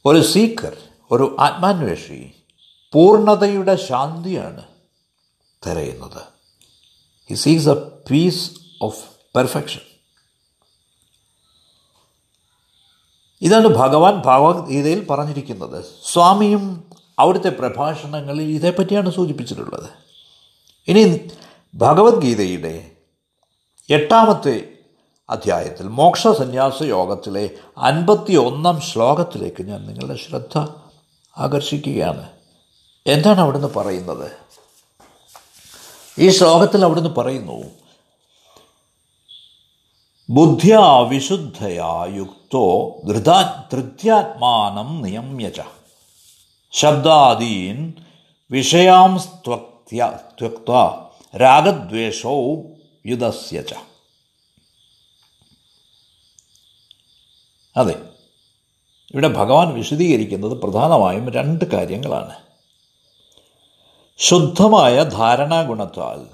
[0.06, 0.78] ഒരു സീക്കർ
[1.12, 2.32] ഒരു ആത്മാന്വേഷി
[2.94, 4.66] പൂർണതയുടെ ശാന്തിയാണ്
[5.68, 6.22] തിരയുന്നത്.
[7.30, 7.74] He seeks a
[8.12, 9.04] peace of
[9.36, 9.80] perfection
[13.42, 15.86] ഇതാണ് ഭഗവാൻ ഭഗവത്ഗീതയിൽ പറഞ്ഞിരിക്കുന്നത്.
[16.06, 16.90] സ്വാമിയും
[17.20, 19.90] അവിടുത്തെ പ്രഭാഷണങ്ങളിൽ ഇതേപ്പറ്റിയാണ് സൂചിപ്പിച്ചിട്ടുള്ളത്.
[20.88, 21.32] ഇനി
[21.76, 22.92] ഭഗവത്ഗീതയുടെ
[23.90, 24.70] എട്ടാമത്തെ
[25.30, 30.58] അധ്യായത്തിൽ മോക്ഷ സന്യാസ യോഗത്തിലെ അൻപത്തി ഒന്നാം ശ്ലോകത്തിലേക്ക് ഞാൻ നിങ്ങളുടെ ശ്രദ്ധ
[31.38, 32.30] ആകർഷിക്കുകയാണ്.
[33.08, 34.32] എന്താണ് അവിടുന്ന് പറയുന്നത്?
[36.20, 37.64] ഈ ശ്ലോകത്തിൽ അവിടുന്ന് പറയുന്നു
[40.30, 45.60] ബുദ്ധ്യാ വിശുദ്ധയാ യുക്തോ ധൃതാ ധൃത്യാത്മാനം നിയമ്യച
[46.72, 47.94] ശബ്ദാദീൻ
[48.52, 49.20] വിഷയാം
[50.42, 50.72] ത്യക്ത
[51.38, 52.36] രാഗദ്വേഷോ
[53.06, 53.64] യുധസ്യ
[57.78, 58.10] അതെ
[59.14, 62.36] ഇവിടെ ഭഗവാൻ വിശദീകരിക്കുന്നത് പ്രധാനമായും രണ്ട് കാര്യങ്ങളാണ്.
[64.18, 66.28] ശുദ്ധമായ ധാരണാഗുണത്താൽ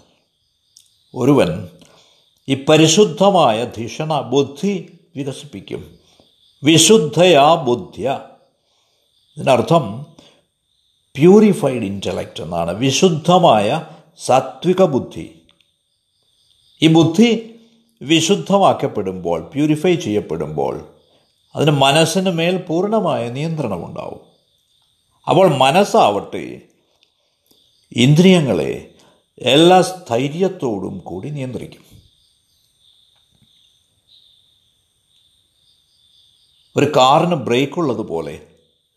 [1.16, 1.70] ഒരുവൻ
[2.50, 5.98] ഈ പരിശുദ്ധമായ ധിഷണ ബുദ്ധി വികസിപ്പിക്കും.
[6.64, 8.20] വിശുദ്ധയാ ബുദ്ധിയ.
[9.38, 10.06] ഇതിനർത്ഥം
[11.16, 12.72] പ്യൂരിഫൈഡ് ഇന്റലക്റ്റ് എന്നാണ്.
[12.72, 13.86] വിശുദ്ധമായ
[14.26, 15.42] സാത്വിക ബുദ്ധി.
[16.82, 17.56] ഈ ബുദ്ധി
[18.02, 20.88] വിശുദ്ധമാക്കപ്പെടുമ്പോൾ പ്യൂരിഫൈ ചെയ്യപ്പെടുമ്പോൾ
[21.56, 24.22] അതിന് മനസ്സിന് മേൽ പൂർണമായ നിയന്ത്രണമുണ്ടാവും.
[25.28, 26.62] അപ്പോൾ മനസ്സാവട്ടെ
[27.92, 28.92] ഇന്ദ്രിയങ്ങളെ
[29.38, 31.85] എല്ലാ സ്ഥൈര്യത്തോടും കൂടി നിയന്ത്രിക്കും.
[36.78, 38.42] ഒരു കാറിന് ബ്രേക്കുള്ളതുപോലെ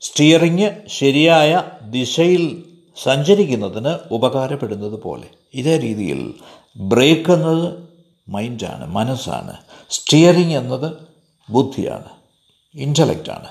[0.01, 2.65] സ്റ്റിയറിങ് ശരിയായ ദിശയിൽ
[3.03, 6.35] സഞ്ചരിക്കുന്നതിന് ഉപകാരപ്പെടുന്നത് പോലെ ഇതേ രീതിയിൽ
[6.77, 7.89] ബ്രേക്ക് എന്നത്
[8.29, 9.57] മൈൻഡാണ് മനസ്സാണ്.
[9.91, 10.93] സ്റ്റിയറിങ് എന്നത്
[11.51, 12.09] ബുദ്ധിയാണ്
[12.75, 13.49] ഇന്റലക്റ്റാണ്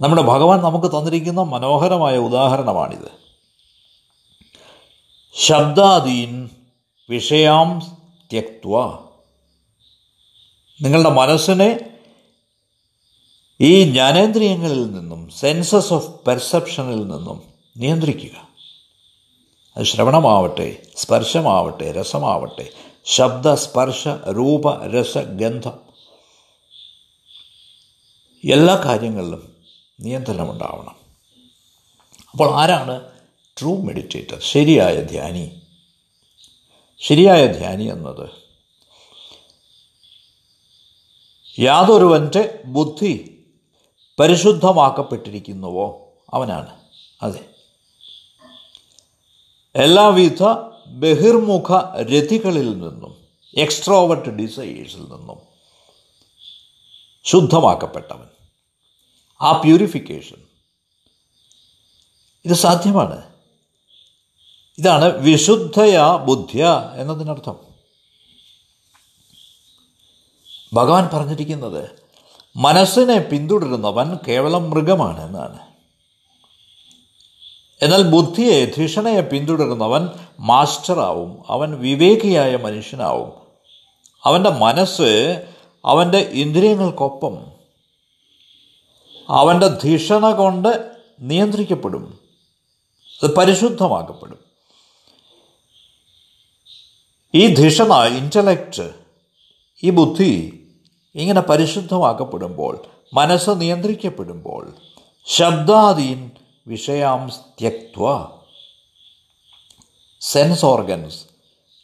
[0.00, 3.10] നമ്മുടെ ഭഗവാൻ നമുക്ക് തന്നിരിക്കുന്ന മനോഹരമായ ഉദാഹരണമാണിത്.
[5.34, 6.50] ശബ്ദാദീൻ
[7.10, 7.80] വിഷയാം
[8.32, 9.09] ത്യക്വ
[10.82, 11.90] നിങ്ങളുടെ മനസ്സിനെ
[13.60, 17.42] ഈ ജ്ഞാനേന്ദ്രിയങ്ങളിൽ നിന്നും സെൻസസ് ഓഫ് പെർസെപ്ഷനിൽ നിന്നും
[17.76, 18.48] നിയന്ത്രിക്കുക.
[19.76, 22.72] അത് ശ്രവണമാവട്ടെ സ്പർശമാവട്ടെ രസമാവട്ടെ
[23.04, 25.80] ശബ്ദ സ്പർശ രൂപ രസ ഗന്ധം
[28.44, 29.56] എല്ലാ കാര്യങ്ങളിലും
[30.00, 30.96] നിയന്ത്രണമുണ്ടാവണം.
[32.30, 33.10] അപ്പോൾ ആരാണ്
[33.60, 35.60] ട്രൂ മെഡിറ്റേറ്റർ ശരിയായ ധ്യാനി.
[36.98, 38.39] ശരിയായ ധ്യാനി എന്നത്
[41.60, 43.44] യാതൊരുവന്റെ ബുദ്ധി
[44.20, 46.12] പരിശുദ്ധമാക്കപ്പെട്ടിരിക്കുന്നുവോ?
[46.34, 46.80] അവനാണ്.
[47.22, 47.48] അതെ.
[49.76, 50.42] എല്ലാവിധ
[50.86, 53.16] ബഹിർമുഖ രതികളിൽ നിന്നും
[53.56, 55.40] എക്സ്ട്രോവർട്ട് ഡിസൈസിൽ നിന്നും
[57.24, 58.26] ശുദ്ധമാക്കപ്പെട്ടവൻ.
[59.42, 60.36] ആ പ്യൂരിഫിക്കേഷൻ
[62.44, 63.22] ഇത് സാധ്യമാണ്.
[64.78, 67.69] ഇതാണ് വിശുദ്ധയ ബുദ്ധ്യ എന്നതിനർത്ഥം.
[70.72, 71.90] ഭഗവാൻ പറഞ്ഞിരിക്കുന്നത്
[72.56, 75.58] മനസ്സിനെ പിന്തുടരുന്നവൻ കേവലം മൃഗമാണ് എന്നാണ്.
[77.82, 80.08] എന്നാൽ ബുദ്ധിയെ ധിഷണയെ പിന്തുടരുന്നവൻ
[80.40, 83.32] മാസ്റ്ററാവും അവൻ വിവേകിയായ മനുഷ്യനാവും.
[84.24, 85.42] അവന്റെ മനസ്സ്
[85.84, 87.38] അവന്റെ ഇന്ദ്രിയങ്ങൾക്കൊപ്പം
[89.28, 92.18] അവന്റെ ധിഷണ കൊണ്ട് നിയന്ത്രിക്കപ്പെടും
[93.22, 94.38] അത് പരിശുദ്ധമാക്കപ്പെടും.
[97.34, 98.90] ഈ ധിഷണ ഇന്റലക്റ്റ്
[99.82, 100.56] ഈ ബുദ്ധി
[101.14, 104.74] ഇങ്ങനെ പരിശുദ്ധമാക്കപ്പെടുമ്പോൾ മനസ്സ് നിയന്ത്രിക്കപ്പെടുമ്പോൾ
[105.26, 106.30] ശബ്ദാദീൻ
[106.66, 108.26] വിഷയാം ത്യക്വ
[110.20, 111.24] സെൻസ് ഓർഗൻസ്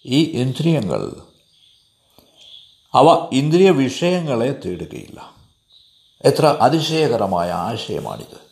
[0.06, 1.14] ഈ ഇന്ദ്രിയങ്ങൾ
[2.94, 5.34] അവ ഇന്ദ്രിയ വിഷയങ്ങളെ തേടുകയില്ല.
[6.24, 8.46] എത്ര അതിശയകരമായ ആശയമാണിത്.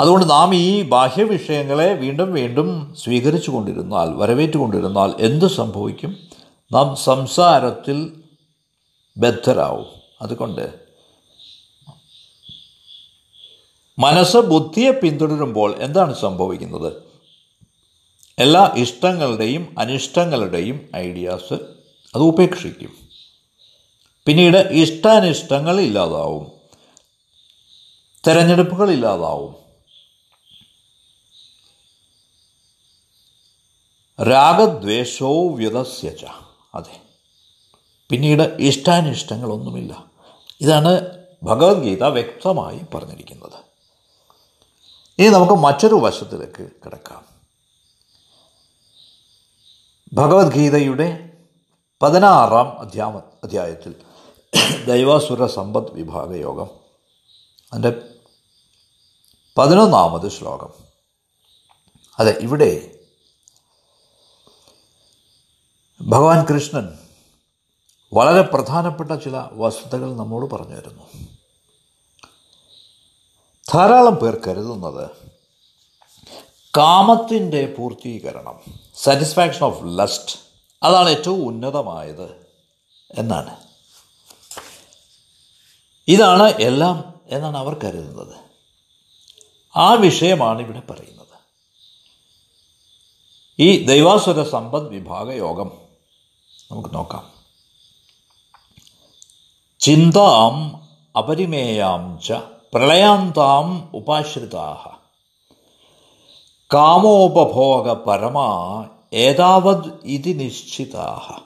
[0.00, 6.31] അതുകൊണ്ട് നാം ഈ ബാഹ്യ വിഷയങ്ങളെ വീണ്ടും വീണ്ടും സ്വീകരിച്ചു കൊണ്ടിരുന്നാൽ വരവേറ്റുകൊണ്ടിരുന്നാൽ എന്ത് സംഭവിക്കും?
[6.72, 8.22] നാം സംസാരത്തിൽ
[9.16, 9.86] ബദ്ധരാവും.
[10.22, 10.80] അതുകൊണ്ട്
[13.98, 16.92] മനസ്സ് ബുദ്ധിയെ പിന്തുടരുമ്പോൾ എന്താണ് സംഭവിക്കുന്നത്?
[18.38, 21.54] എല്ലാ ഇഷ്ടങ്ങളുടെയും അനിഷ്ടങ്ങളുടെയും ഐഡിയാസ്
[22.14, 22.96] അത് ഉപേക്ഷിക്കും.
[24.26, 26.52] പിന്നീട് ഇഷ്ടാനിഷ്ടങ്ങൾ ഇല്ലാതാവും.
[28.26, 29.62] തിരഞ്ഞെടുപ്പുകൾ ഇല്ലാതാവും.
[34.24, 36.24] രാഗദ്വേഷോ വ്യുതസ്യച്ച
[36.74, 37.02] അതെ.
[38.10, 40.04] പിന്നീട് ഇഷ്ടാനിഷ്ടങ്ങളൊന്നുമില്ല.
[40.60, 43.72] ഇതാണ് ഭഗവത്ഗീത വ്യക്തമായി പറഞ്ഞിരിക്കുന്നത്.
[45.18, 47.24] ഇനി നമുക്ക് മറ്റൊരു വശത്തിലേക്ക് കിടക്കാം.
[50.12, 51.32] ഭഗവത്ഗീതയുടെ
[52.02, 53.94] പതിനാറാം അധ്യാമ അധ്യായത്തിൽ
[54.86, 56.70] ദൈവാസുര സമ്പദ് വിഭാഗ യോഗം
[57.72, 58.14] അതിന്റെ
[59.58, 60.70] പതിനൊന്നാമത് ശ്ലോകം.
[62.18, 62.91] അതെ ഇവിടെ
[66.02, 66.98] ഭഗവാൻ കൃഷ്ണൻ
[68.12, 71.02] വളരെ പ്രധാനപ്പെട്ട ചില വസ്തുതകൾ നമ്മോട് പറഞ്ഞു തരുന്നു
[73.74, 75.10] ധാരാളം പേർ കരുതുന്നത്
[76.76, 78.60] കാമത്തിന്റെ പൂർത്തീകരണം
[78.94, 80.36] സാറ്റിസ്ഫാക്ഷൻ ഓഫ് ലസ്റ്റ്
[80.82, 82.46] അതാണ് ഏറ്റവും ഉന്നതമായത്
[83.18, 83.56] എന്നാണ്.
[86.08, 88.36] ഇതാണ് എല്ലാം എന്നാണ് അവർ കരുതുന്നത്.
[89.76, 91.22] ആ വിഷയമാണ് ഇവിടെ പറയുന്നത്.
[93.58, 95.81] ഈ ദൈവാസുര സമ്പദ് വിഭാഗ യോഗം
[96.72, 97.30] നമുക്ക് നോക്കാം.
[99.80, 100.82] ചിന്താം
[101.18, 104.88] അപരിമേയാം ച പ്രളയാന്താം ഉപാശ്രിതാഹ.
[106.74, 111.38] കാമോപഭോഗ പരമാ ഏതാവത് ഇതി നിശ്ചിതാഹ.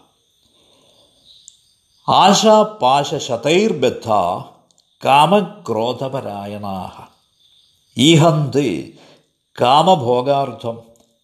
[2.10, 4.08] ആശാപാശതൈർബദ്ധ
[5.04, 7.02] കാമക്രോധപരായണാഹ.
[7.98, 8.98] ഈഹന്തി
[9.60, 10.82] കാമഭോഗാർത്ഥം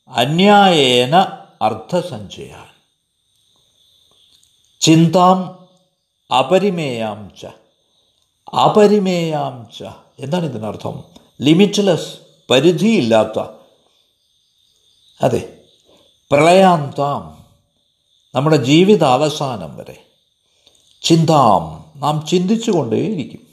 [0.09, 2.72] അന്യായേന അർത്ഥസഞ്ചയാൻ
[4.83, 5.68] ചിന്താം
[6.38, 7.47] അപരിമേയാം ച.
[8.55, 9.83] അപരിമേയാം ച.
[10.18, 11.05] എന്താണ് ഇതിനർത്ഥം?
[11.42, 12.18] ലിമിറ്റ്ലെസ്
[12.51, 13.38] പരിധിയില്ലാത്ത.
[15.23, 15.61] അതെ
[16.31, 17.47] പ്രളയാന്താം
[18.35, 20.07] നമ്മുടെ ജീവിതാവസാനം വരെ.
[21.03, 23.47] ചിന്താം നാം ചിന്തിച്ചുകൊണ്ടേയിരിക്കും.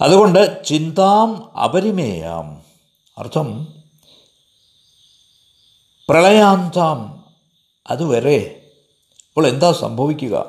[0.00, 2.62] അതുകൊണ്ട് ചിന്താം അപരിമേയാം.
[3.18, 3.68] അർത്ഥം
[6.08, 7.24] പ്രളയാന്താം
[7.86, 8.56] അതുവരെ
[9.40, 10.46] അപ്പോൾ എന്താ സംഭവിക്കുക?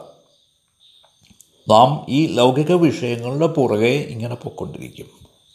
[1.69, 5.05] നാം ഈ ലൗകിക വിഷയങ്ങളുടെ പുറകെ ഇങ്ങനെ പൊയ്ക്കൊണ്ടിരിക്കും.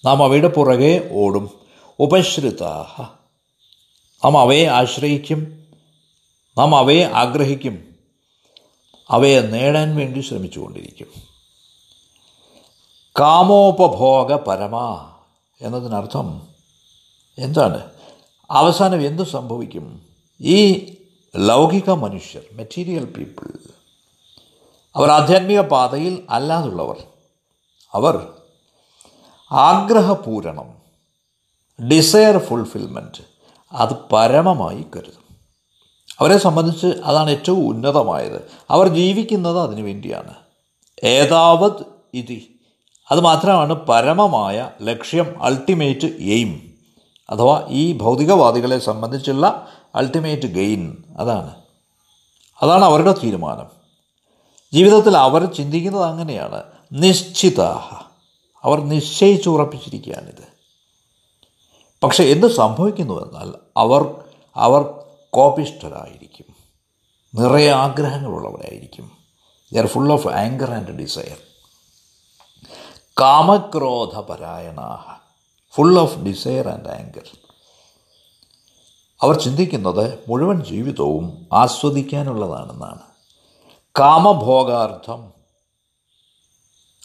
[0.04, 1.50] നാം അവയുടെ പുറകെ ഓടും.
[1.98, 3.02] ഉപശ്രിതാഹ.
[4.24, 5.66] നാം അവയെ ആശ്രയിക്കും.
[6.58, 7.94] നാം അവയെ ആഗ്രഹിക്കും.
[9.10, 11.06] അവയെ നേടാൻ വേണ്ടി ശ്രമിച്ചുകൊണ്ടിരിക്കും.
[13.20, 15.16] കാമോപഭോഗ പരമാ
[15.60, 16.42] എന്നതിനർത്ഥം
[17.38, 17.90] എന്താണ്?
[18.50, 20.02] അവസാനം എന്ത് സംഭവിക്കും?
[20.40, 20.95] ഈ
[21.36, 23.46] ലൗകിക മനുഷ്യർ മെറ്റീരിയൽ പീപ്പിൾ
[24.96, 26.96] അവർ ആധ്യാത്മിക പാതയിൽ അല്ലാതുള്ളവർ.
[27.92, 28.32] അവർ
[29.52, 30.86] ആഗ്രഹപൂരണം
[31.88, 33.24] ഡിസയർ ഫുൾഫിൽമെന്റ്
[33.72, 35.36] അത് പരമമായി കരുതും.
[36.20, 38.50] അവരെ സംബന്ധിച്ച് അതാണ് ഏറ്റവും ഉന്നതമായത്.
[38.70, 40.34] അവർ ജീവിക്കുന്നത് അതിനു വേണ്ടിയാണ്.
[41.04, 42.60] ഏതാവത് ഇതി
[43.10, 46.65] അത് മാത്രമാണ് പരമമായ ലക്ഷ്യം അൾട്ടിമേറ്റ് എയിം
[47.30, 51.62] അഥവാ ഈ ഭൗതികവാദികളെ സംബന്ധിച്ചുള്ള അൾട്ടിമേറ്റ് ഗെയിൻ അതാണ്.
[52.62, 53.66] അതാണ് അവരുടെ തീരുമാനം.
[54.72, 56.62] ജീവിതത്തിൽ അവർ ചിന്തിക്കുന്നത് അങ്ങനെയാണ്.
[56.92, 57.60] നിശ്ചിത
[58.62, 60.56] അവർ നിശ്ചയിച്ചുറപ്പിച്ചിരിക്കുകയാണിത്
[62.02, 64.24] പക്ഷെ എന്ത് സംഭവിക്കുന്നുവെന്നാൽ അവർ
[64.56, 66.54] അവർ കോപിഷ്ഠരായിരിക്കും.
[67.34, 69.10] നിറയെ ആഗ്രഹങ്ങളുള്ളവരായിരിക്കും.
[69.72, 71.36] They're full of anger and desire
[73.20, 75.15] കാമക്രോധപരായണാഹ.
[75.76, 77.22] Full of desire and anger
[79.22, 82.98] അവർ ചിന്തിക്കുന്നത് മുഴുവൻ ജീവിതവും ആസ്വദിക്കാനുള്ളതാണെന്നാണ്.
[83.98, 85.32] കാമഭോഗാർത്ഥം.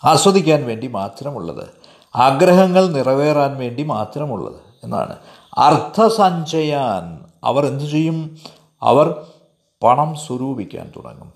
[0.04, 1.68] ആസ്വദിക്കാൻ വേണ്ടി മാത്രമുള്ളത്.
[2.16, 5.16] ആഗ്രഹങ്ങൾ നിറവേറാൻ വേണ്ടി മാത്രമുള്ളത് എന്നാണ്.
[5.58, 7.32] അർത്ഥസഞ്ചയാൻ.
[7.44, 8.38] അവർ എന്തു ചെയ്യും?
[8.82, 9.32] അവർ
[9.84, 11.34] പണം സ്വരൂപിക്കാൻ തുടങ്ങും.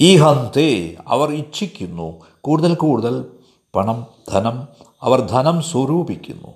[0.00, 2.20] ഈ ഹന്തേ അവർ ഇച്ഛിക്കുന്നു.
[2.40, 3.41] കൂടുതൽ കൂടുതൽ
[3.74, 4.68] പണം ധനം
[5.02, 6.54] അവർ ധനം സ്വരൂപിക്കുന്നു.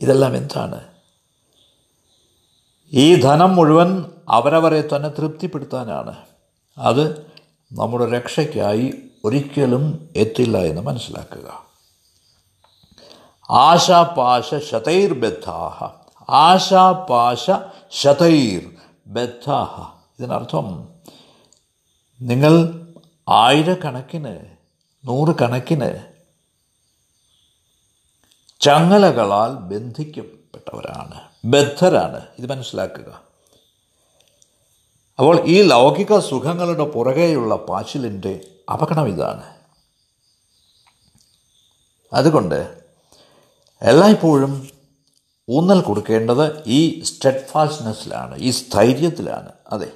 [0.00, 0.80] ഇതെല്ലാം എന്താണ്?
[2.92, 6.16] ഈ ധനം മുഴുവൻ അവരവരെ തന്നെ തൃപ്തിപ്പെടുത്താനാണ്.
[6.78, 7.32] അത്
[7.72, 11.66] നമ്മുടെ രക്ഷയ്ക്കായി ഒരിക്കലും എത്തില്ല എന്ന് മനസ്സിലാക്കുക.
[13.50, 15.88] ആശാപാശ ശതൈർ ബദ്ധാഹ.
[16.30, 17.50] ആശാപാശ
[17.90, 18.70] ശതൈർ
[19.06, 20.00] ബദ്ധാഹ.
[20.18, 20.88] ഇതിനർത്ഥം
[22.20, 22.86] നിങ്ങൾ
[23.28, 24.55] ആയിരക്കണക്കിന്
[25.06, 26.12] നൂറുകണക്കിന്
[28.60, 32.26] ചങ്ങലകളാൽ ബന്ധിക്കപ്പെട്ടവരാണ് ബദ്ധരാണ്.
[32.38, 33.22] ഇത് മനസ്സിലാക്കുക.
[35.18, 38.40] അപ്പോൾ ഈ ലൗകിക സുഖങ്ങളുടെ പുറകെയുള്ള പാച്ചിലിന്റെ
[38.72, 39.56] അപകടം ഇതാണ്.
[42.12, 42.82] അതുകൊണ്ട്
[43.82, 44.68] എല്ലായ്പ്പോഴും
[45.48, 49.52] ഊന്നൽ കൊടുക്കേണ്ടത് ഈ സ്റ്റെഡ്ഫാസ്റ്റ്നെസ്സിലാണ് ഈ സ്ഥൈര്യത്തിലാണ്.
[49.68, 49.92] അതെ.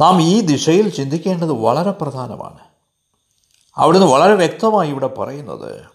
[0.00, 2.58] നാം ഈ ദിശയിൽ ചിന്തിക്കേണ്ടത് വളരെ പ്രധാനമാണ്.
[3.76, 5.86] അവിടുന്ന് വളരെ വ്യക്തമായി ഇവിടെ പറയുന്നത്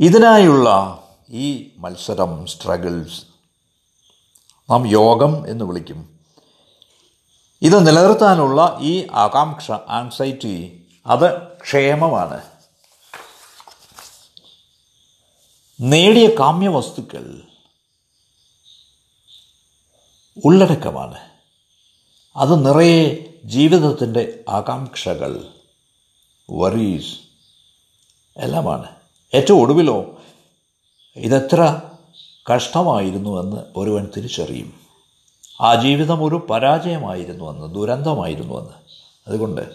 [0.00, 0.98] ഇതിനായുള്ള
[1.30, 3.26] ഈ മത്സരം സ്ട്രഗിൾസ്
[4.70, 6.18] നാം യോഗം എന്ന് വിളിക്കും.
[7.62, 12.42] ഇത് നിലനിർത്താനുള്ള ഈ ആകാംക്ഷ ആങ്സൈറ്റി അത് ക്ഷേമമാണ്.
[15.80, 17.42] നേടിയ കാമ്യവസ്തുക്കൾ
[20.44, 21.35] ഉള്ളടക്കമാണ്.
[22.36, 25.44] അത് നിറയെ ജീവിതത്തിന്റെ ആകാംക്ഷകൾ.
[26.50, 27.18] വറീസ്
[28.36, 28.84] എല്ലാമാണ്.
[29.34, 30.18] ഏറ്റവും ഒടുവിലോ
[31.16, 31.80] ഇതെത്ര
[32.54, 34.80] കഷ്ടമായിരുന്നു എന്ന് ഒരുവൻ തിരിച്ചറിയും.
[35.60, 38.72] ആ ജീവിതം ഒരു പരാജയമായിരുന്നു എന്ന് ദുരന്തമായിരുന്നു എന്ന്.
[39.26, 39.70] അതുകൊണ്ട്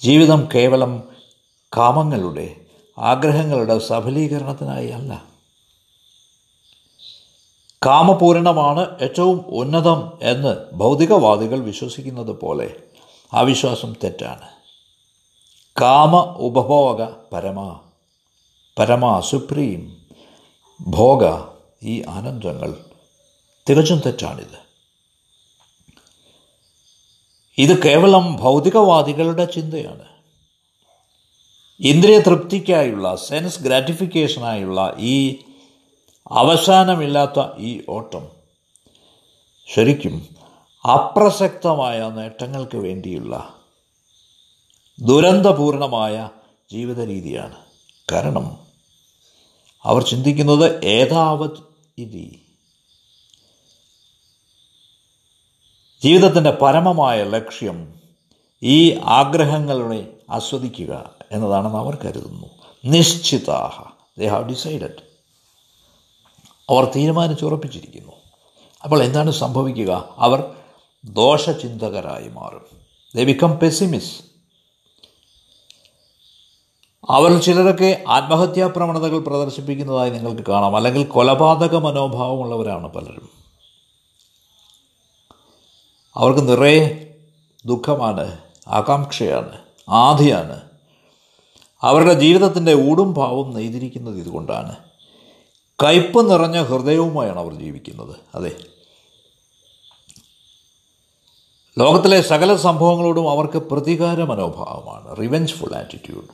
[0.00, 1.02] ജീവിതം കേവലം
[1.76, 2.56] കാമങ്ങളുടെ
[2.98, 5.31] ആഗ്രഹങ്ങളുടെ സഫലീകരണത്തിനായി അല്ല.
[7.84, 12.76] കാമപൂരണമാണ് ഏറ്റവും ഉന്നതം എന്ന് ഭൗതികവാദികൾ വിശ്വസിക്കുന്നത് പോലെ
[13.34, 14.48] ആ വിശ്വാസം തെറ്റാണ്.
[15.80, 17.80] കാമ ഉപഭോഗ പരമ
[18.78, 19.96] പരമ സുപ്രീം
[20.80, 21.46] ഭോഗ
[21.82, 22.74] ഈ ആനന്ദങ്ങൾ
[23.70, 24.62] തികച്ചും തെറ്റാണിത്.
[27.58, 30.04] ഇത് കേവലം ഭൗതികവാദികളുടെ ചിന്തയാണ്.
[31.80, 35.38] ഇന്ദ്രിയ തൃപ്തിക്കായുള്ള സെൻസ് ഗ്രാറ്റിഫിക്കേഷനായുള്ള ഈ
[36.32, 38.28] അവസാനമില്ലാത്ത ഈ ഓട്ടം
[39.74, 40.28] ശരിക്കും
[40.90, 43.58] അപ്രസക്തമായ നേട്ടങ്ങൾക്ക് വേണ്ടിയുള്ള
[45.00, 46.30] ദുരന്തപൂർണമായ
[46.72, 47.56] ജീവിത രീതിയാണ്
[48.12, 48.58] കാരണം
[49.84, 51.50] അവർ ചിന്തിക്കുന്നത് ഏതാവത്
[51.98, 52.42] ഇതി?
[56.02, 57.94] ജീവിതത്തിന്റെ പരമമായ ലക്ഷ്യം
[58.62, 62.46] ഈ ആഗ്രഹങ്ങളുടെ ആസ്വദിക്കുക എന്നതാണെന്ന് അവർ കരുതുന്നു.
[62.84, 63.84] നിശ്ചിതാഹ.
[64.18, 65.11] ദേ ഹാവ് ഡിസൈഡഡ്
[66.72, 68.12] അവർ തീരുമാനിച്ചുറപ്പിച്ചിരിക്കുന്നു.
[68.84, 70.08] അപ്പോൾ എന്താണ് സംഭവിക്കുക?
[70.18, 70.54] അവർ
[71.04, 72.66] ദോഷചിന്തകരായി മാറും.
[73.16, 74.20] ദേ ബിക്കം പെസിമിസ്
[77.10, 80.76] അവർ ചിലരൊക്കെ ആത്മഹത്യാ പ്രവണതകൾ പ്രദർശിപ്പിക്കുന്നതായി നിങ്ങൾക്ക് കാണാം.
[80.76, 83.30] അല്ലെങ്കിൽ കൊലപാതക മനോഭാവമുള്ളവരാണ് പലരും.
[86.16, 87.14] അവർക്ക് നിറയെ
[87.66, 89.58] ദുഃഖമാണ് ആകാംക്ഷയാണ്
[89.88, 90.60] ആധിയാണ്.
[91.82, 94.91] അവരുടെ ജീവിതത്തിന്റെ ഊടും ഭാവവും നെയ്തിരിക്കുന്നത് ഇതുകൊണ്ടാണ്.
[95.82, 98.16] കയ്പ് നിറഞ്ഞ ഹൃദയവുമായാണ് അവർ ജീവിക്കുന്നത്.
[98.34, 98.56] അതെ.
[101.78, 106.28] ലോകത്തിലെ സകല സംഭവങ്ങളോടും അവർക്ക് പ്രതികാര മനോഭാവമാണ് റിവെഞ്ച്ഫുൾ ആറ്റിറ്റ്യൂഡ്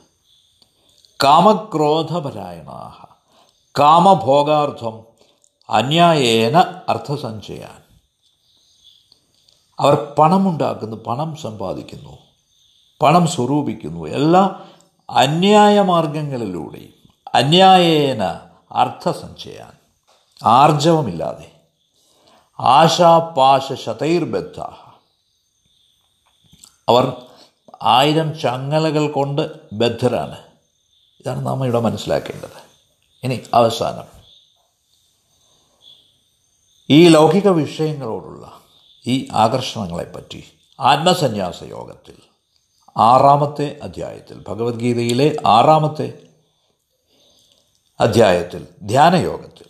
[1.23, 3.05] കാമക്രോധപരായണാഹ.
[3.79, 5.03] കാമഭോഗാർത്ഥം
[5.69, 6.57] അന്യായേന
[6.89, 7.81] അർത്ഥസഞ്ചയാൻ.
[9.79, 12.17] അവർ പണമുണ്ടാക്കുന്നു പണം സമ്പാദിക്കുന്നു
[13.01, 14.07] പണം സ്വരൂപിക്കുന്നു.
[14.07, 14.61] എല്ലാ
[15.09, 16.93] അന്യായ മാർഗങ്ങളിലൂടെയും
[17.33, 19.71] അന്യായേന അർത്ഥസഞ്ചയാൻ
[20.45, 21.51] ആർജവമില്ലാതെ.
[22.59, 24.59] ആശാപാശ ശതൈർബദ്ധ
[26.89, 27.25] അവർ
[27.81, 30.37] ആയിരം ചങ്ങലകൾ കൊണ്ട് ബദ്ധരാണ്.
[31.19, 32.69] ഇതാണ് നാം ഇവിടെ മനസ്സിലാക്കേണ്ടത്.
[33.23, 34.19] ഇനി അവസാനം.
[36.89, 38.61] ഈ ലൗകിക വിഷയങ്ങളോടുള്ള
[39.07, 42.15] ഈ ആകർഷണങ്ങളെപ്പറ്റി ആത്മസന്യാസ യോഗത്തിൽ
[42.97, 46.28] ആറാമത്തെ അധ്യായത്തിൽ ഭഗവത്ഗീതയിലെ ആറാമത്തെ
[47.99, 49.67] അധ്യായത്തിൽ ധ്യാനയോഗത്തിൽ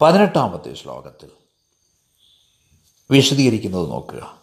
[0.00, 1.30] പതിനെട്ടാമത്തെ ശ്ലോകത്തിൽ.
[3.10, 4.36] വിശദീകരിക്കുന്നത് നോക്കുക.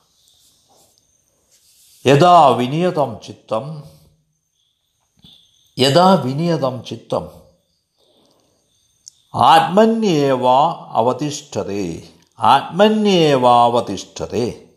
[2.05, 3.84] യഥാ വിനിയതം ചിത്തം
[5.80, 7.30] യഥാ വിനിയതം ചിത്തം
[9.36, 10.47] ആത്മന്യേവ
[10.88, 12.09] അവതിഷ്ഠതേ
[12.39, 14.70] ആത്മന്യേവാവതിഷ്ഠതേ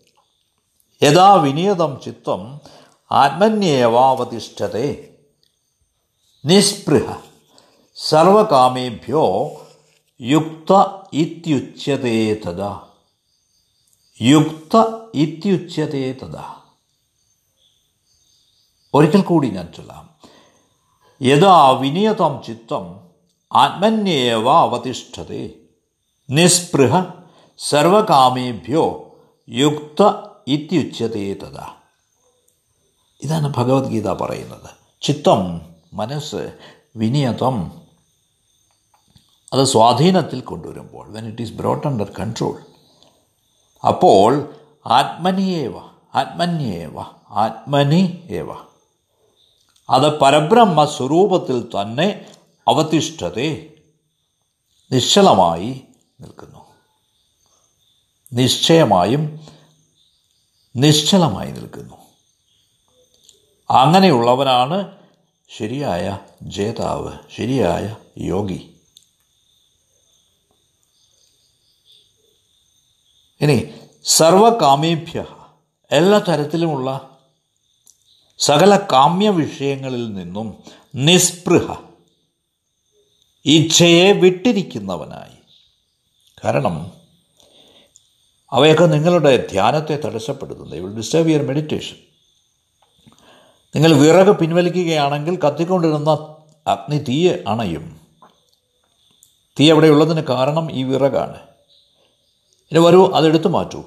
[1.03, 2.61] യഥാ വിനിയതം ചിത്തം
[3.13, 5.17] ആത്മന്യേവാവതിഷ്ഠതേ
[6.45, 7.28] നിസ്പൃഹ.
[8.07, 9.51] സർവകാമേഭ്യോ
[10.21, 12.77] യുക്ത ഇത്യുച്യതേ തഥ.
[14.23, 16.37] യുക്ത ഇത്യുച്യതേ തഥ.
[18.95, 20.11] ഒരിക്കൽ കൂടി ഞാൻ ചൊല്ലാം.
[21.23, 23.01] യഥാ വിനിയതം ചിത്തം
[23.53, 25.51] ആത്മന്യേവ അവതിഷ്ഠതേ.
[26.31, 26.97] നിസ്പൃഹ
[27.59, 29.17] സർവകാമേഭ്യോ
[29.49, 31.61] യുക്ത ഇത്യുച്യതേ തഥ.
[33.23, 34.71] ഇതാണ് ഭഗവത്ഗീത പറയുന്നത്.
[35.03, 35.61] ചിത്തം
[35.93, 36.59] മനസ്സ്
[36.97, 37.88] വിനിയതം
[39.53, 42.63] അത് സ്വാധീനത്തിൽ കൊണ്ടുവരുമ്പോൾ when it is brought under control
[43.87, 44.55] അപ്പോൾ
[44.87, 45.73] ആത്മനിയേവ
[46.15, 48.55] ആത്മന്യേവ ആത്മനി ഏവ
[49.91, 52.27] അത് പരബ്രഹ്മ സ്വരൂപത്തിൽ തന്നെ
[52.69, 53.75] അവതിഷ്ഠത്തെ
[54.93, 55.85] നിശ്ചലമായി
[56.21, 56.59] നിൽക്കുന്നു.
[58.33, 59.47] നിശ്ചയമായും
[60.77, 61.95] നിശ്ചലമായി നിൽക്കുന്നു.
[63.71, 64.93] അങ്ങനെയുള്ളവനാണ്
[65.49, 68.78] ശരിയായ ജേതാവ് ശരിയായ യോഗി.
[73.41, 73.71] ഇനി
[74.05, 75.27] സർവകാമേഭ്യ
[75.91, 77.19] എല്ലാ തരത്തിലുമുള്ള
[78.39, 80.65] സകല കാമ്യ വിഷയങ്ങളിൽ നിന്നും
[80.95, 81.77] നിസ്പൃഹ
[83.45, 85.39] ഇച്ഛയെ വിട്ടിരിക്കുന്നവനായി.
[86.45, 86.93] കാരണം
[88.53, 90.77] അവയൊക്കെ നിങ്ങളുടെ ധ്യാനത്തെ തടസ്സപ്പെടുത്തുന്നു.
[90.77, 91.97] ഇവിൾ ഡിസ്റ്റർബ് യുവർ മെഡിറ്റേഷൻ
[93.77, 96.11] നിങ്ങൾ വിറക് പിൻവലിക്കുകയാണെങ്കിൽ കത്തിക്കൊണ്ടിരുന്ന
[96.67, 98.01] അഗ്നി തീയെ അണയും.
[99.61, 101.48] തീ അവിടെയുള്ളതിന് കാരണം ഈ വിറകാണ്.
[102.73, 103.85] ഇനി വരൂ അതെടുത്തു മാറ്റൂ.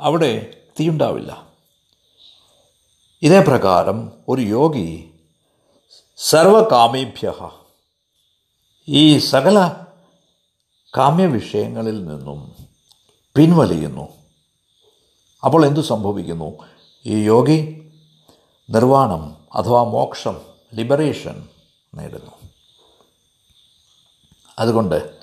[0.00, 1.48] അവിടെ തീയുണ്ടാവില്ല.
[3.22, 5.10] ഇതേ പ്രകാരം ഒരു യോഗി
[6.16, 7.50] സർവകാമേഭ്യ
[8.88, 9.68] ഈ സകല
[10.96, 12.56] കാമ്യവിഷയങ്ങളിൽ നിന്നും
[13.36, 14.08] പിൻവലിയുന്നു.
[15.44, 16.58] അപ്പോൾ എന്തു സംഭവിക്കുന്നു?
[17.06, 17.90] ഈ യോഗി
[18.70, 20.40] നിർവാണം അഥവാ മോക്ഷം
[20.74, 21.48] ലിബറേഷൻ
[21.94, 22.32] നേടുന്നു.
[24.58, 25.15] അതുകൊണ്ട്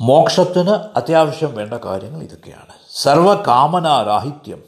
[0.00, 2.72] മോക്ഷത്തിന് അത്യാവശ്യം വേണ്ട കാര്യങ്ങൾ ഇതൊക്കെയാണ്.
[2.94, 4.62] സർവകാമനാരാഹിത്യം.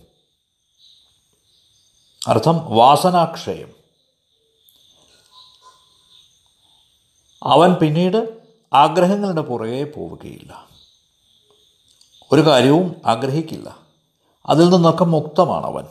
[2.29, 3.73] അർത്ഥം വാസനാക്ഷയം.
[7.43, 8.39] അവൻ പിന്നീട്
[8.75, 10.69] ആഗ്രഹങ്ങളുടെ പുറകെ പോവുകയില്ല.
[12.33, 13.77] ഒരു കാര്യവും ആഗ്രഹിക്കില്ല.
[14.47, 15.85] അതിൽ നിന്നൊക്കെ മുക്തമാണ് അവൻ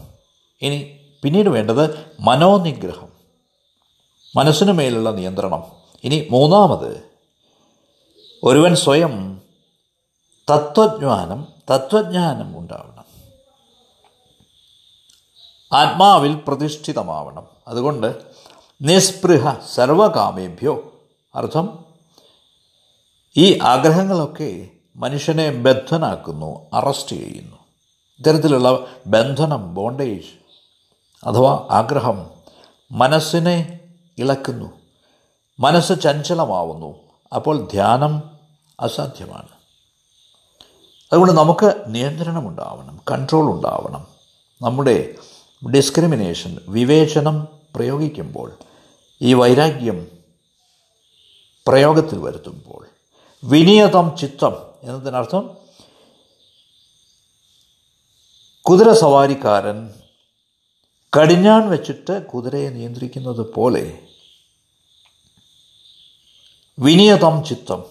[0.62, 3.10] ഇനി പിന്നീട് വേണ്ടത് മനോനിഗ്രഹം.
[4.36, 5.64] മനസ്സിനു മേലുള്ള നിയന്ത്രണം.
[6.04, 7.07] ഇനി മൂന്നാമത്
[8.44, 9.42] ഒരുവൻ സ്വയം
[10.50, 13.06] തത്വജ്ഞാനം തത്വജ്ഞാനം ഉണ്ടാവണം.
[15.74, 17.48] ആത്മാവിൽ പ്രതിഷ്ഠിതമാവണം.
[17.68, 18.16] അതുകൊണ്ട്
[18.82, 20.94] നിസ്പൃഹ സർവകാമേഭ്യോ.
[21.36, 21.86] അർത്ഥം
[23.38, 27.58] ഈ ആഗ്രഹങ്ങളൊക്കെ മനുഷ്യനെ ബദ്ധനാക്കുന്നു അറസ്റ്റ് ചെയ്യുന്നു.
[28.20, 30.30] ഇത്തരത്തിലുള്ള ബന്ധനം ബോണ്ടേജ്
[31.24, 32.32] അഥവാ ആഗ്രഹം
[32.92, 33.80] മനസ്സിനെ
[34.18, 34.72] ഇളക്കുന്നു
[35.60, 37.07] മനസ്സ് ചഞ്ചലമാവുന്നു.
[37.36, 38.24] അപ്പോൾ ധ്യാനം
[38.80, 39.48] അസാധ്യമാണ്.
[41.14, 44.08] അതുകൊണ്ട് നമുക്ക് നിയന്ത്രണമുണ്ടാവണം കൺട്രോൾ ഉണ്ടാവണം
[44.62, 45.16] നമ്മുടെ
[45.74, 48.58] ഡിസ്ക്രിമിനേഷൻ വിവേചനം പ്രയോഗിക്കുമ്പോൾ
[49.22, 50.08] ഈ വൈരാഗ്യം
[51.68, 52.88] പ്രയോഗത്തിൽ വരുത്തുമ്പോൾ
[53.44, 55.58] വിനിയതം ചിത്തം എന്നതിനർത്ഥം
[58.62, 59.94] കുതിര സവാരിക്കാരൻ
[61.20, 64.07] കടിഞ്ഞാൺ വെച്ചിട്ട് കുതിരയെ നിയന്ത്രിക്കുന്നത് പോലെ
[66.80, 67.84] വിനിയതം ചിത്തം.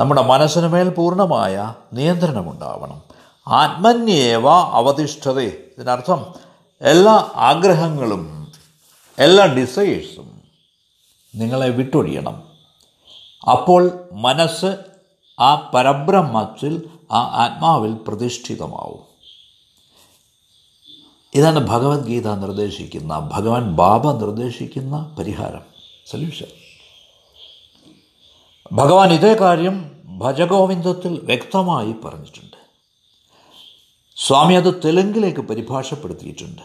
[0.00, 3.02] നമ്മുടെ മനസ്സിന് മേൽ പൂർണമായ നിയന്ത്രണമുണ്ടാവണം.
[3.46, 5.38] ആത്മന്യേവ അവതിഷ്ഠത.
[5.40, 6.34] ഇതിനർത്ഥം
[6.82, 8.52] എല്ലാ ആഗ്രഹങ്ങളും
[9.18, 10.42] എല്ലാ ഡിസൈഴ്സും
[11.34, 12.42] നിങ്ങളെ വിട്ടൊഴിയണം.
[13.50, 14.76] അപ്പോൾ മനസ്സ്
[15.40, 19.04] ആ പരബ്രഹ്മത്തിൽ ആ ആത്മാവിൽ പ്രതിഷ്ഠിതമാവും.
[21.34, 25.62] ഇതാണ് ഭഗവത്ഗീത നിർദ്ദേശിക്കുന്ന ഭഗവാൻ ബാബ നിർദ്ദേശിക്കുന്ന പരിഹാരം
[26.10, 26.63] സൊല്യൂഷൻ.
[28.72, 32.56] ഭഗവാൻ ഇതേ കാര്യം ഭജഗോവിന്ദത്തിൽ വ്യക്തമായി പറഞ്ഞിട്ടുണ്ട്.
[34.16, 36.62] സ്വാമി അത് തെലുങ്കിലേക്ക് പരിഭാഷപ്പെടുത്തിയിട്ടുണ്ട്.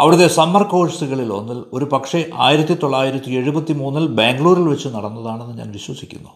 [0.00, 6.30] അവിടുത്തെ സമ്മർ കോഴ്സുകളിൽ ഒന്നിൽ ഒരു പക്ഷേ ആയിരത്തി തൊള്ളായിരത്തി എഴുപത്തി മൂന്നിൽ ബാംഗ്ലൂരിൽ വെച്ച് നടന്നതാണെന്ന് ഞാൻ വിശ്വസിക്കുന്നു.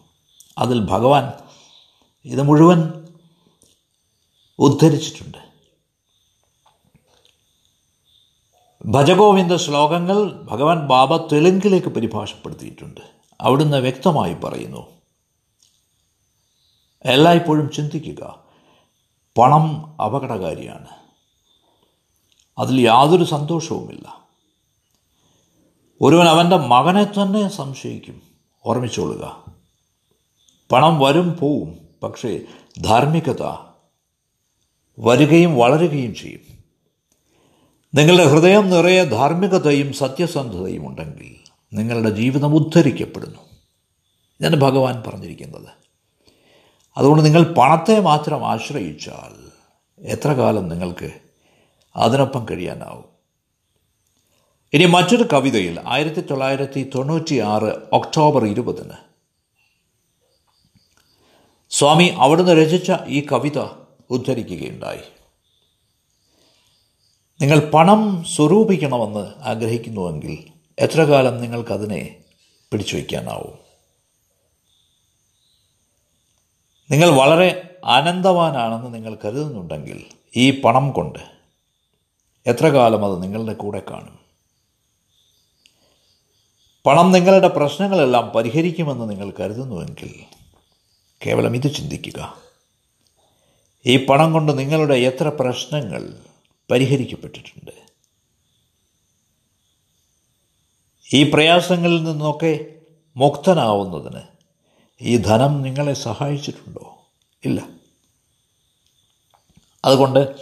[0.59, 1.32] അതിൽ ഭഗവാൻ
[2.24, 2.93] ഇത് മുഴുവൻ
[4.59, 5.39] ഉദ്ധരിച്ചിട്ടുണ്ട്.
[8.86, 13.18] ഭജഗോവിന്ദ ശ്ലോകങ്ങൾ ഭഗവാൻ ബാബ തെലുങ്കിലേക്ക് പരിഭാഷപ്പെടുത്തിയിട്ടുണ്ട്.
[13.41, 14.86] അവിടുന്ന് വ്യക്തമായി പറയുന്നു.
[17.05, 18.45] എല്ലായ്പ്പോഴും ചിന്തിക്കുക.
[19.39, 20.86] പണം അപകടകാരിയാണ്.
[22.59, 24.28] അതിൽ യാതൊരു സന്തോഷവുമില്ല.
[26.01, 28.22] ഒരുവൻ അവന്റെ മകനെ തന്നെ സംശയിക്കും.
[28.66, 29.45] ഓർമ്മിച്ചോളുക.
[30.72, 31.78] പണം വരും പോവും.
[32.03, 32.41] പക്ഷേ
[32.80, 33.57] ധാർമ്മികത
[34.99, 36.64] വരികയും വളരുകയും ചെയ്യും.
[37.95, 43.39] നിങ്ങളുടെ ഹൃദയം നിറയെ ധാർമ്മികതയും സത്യസന്ധതയും ഉണ്ടെങ്കിൽ നിങ്ങളുടെ ജീവിതം ഉദ്ധരിക്കപ്പെടുന്നു.
[44.41, 45.69] ഇതാണ് ഭഗവാൻ പറഞ്ഞിരിക്കുന്നത്.
[46.97, 49.49] അതുകൊണ്ട് നിങ്ങൾ പണത്തെ മാത്രം ആശ്രയിച്ചാൽ
[50.01, 51.12] എത്ര കാലം നിങ്ങൾക്ക്
[51.97, 53.05] അതിനൊപ്പം കഴിയാനാവും?
[54.73, 58.93] ഇനി മറ്റൊരു കവിതയിൽ ആയിരത്തി തൊള്ളായിരത്തി തൊണ്ണൂറ്റി ആറ് ഒക്ടോബർ ഇരുപതിന്
[61.71, 63.59] സ്വാമി അവിടുന്ന് രചിച്ച ഈ കവിത
[64.11, 65.01] ഉദ്ധരിക്കുകയുണ്ടായി.
[67.41, 72.24] നിങ്ങൾ പണം സ്വരൂപിക്കണമെന്ന് ആഗ്രഹിക്കുന്നുവെങ്കിൽ എത്ര കാലം നിങ്ങൾക്കതിനെ
[72.72, 73.59] പിടിച്ചു വയ്ക്കാനാവും
[76.91, 80.07] നിങ്ങൾ വളരെ അനന്തവാനാണെന്ന് നിങ്ങൾ കരുതുന്നുണ്ടെങ്കിൽ
[80.37, 81.18] ഈ പണം കൊണ്ട്
[82.47, 84.18] എത്ര കാലം അത് നിങ്ങളുടെ കൂടെ കാണും?
[86.87, 90.24] പണം നിങ്ങളുടെ പ്രശ്നങ്ങളെല്ലാം പരിഹരിക്കുമെന്ന് നിങ്ങൾ കരുതുന്നുവെങ്കിൽ
[91.26, 92.43] കേവലം ഇത് ചിന്തിക്കുക.
[93.87, 96.18] ഈ പണം കൊണ്ട് നിങ്ങളുടെ എത്ര പ്രശ്നങ്ങൾ
[96.70, 97.88] പരിഹരിക്കപ്പെട്ടിട്ടുണ്ട്?
[101.15, 102.75] ഈ പ്രയാസങ്ങളിൽ നിന്നൊക്കെ
[103.17, 104.21] മുക്തനാവുന്നതിന്
[105.01, 106.99] ഈ ധനം നിങ്ങളെ സഹായിച്ചിട്ടുണ്ടോ?
[107.45, 107.69] ഇല്ല.
[109.85, 110.37] അതുകൊണ്ട്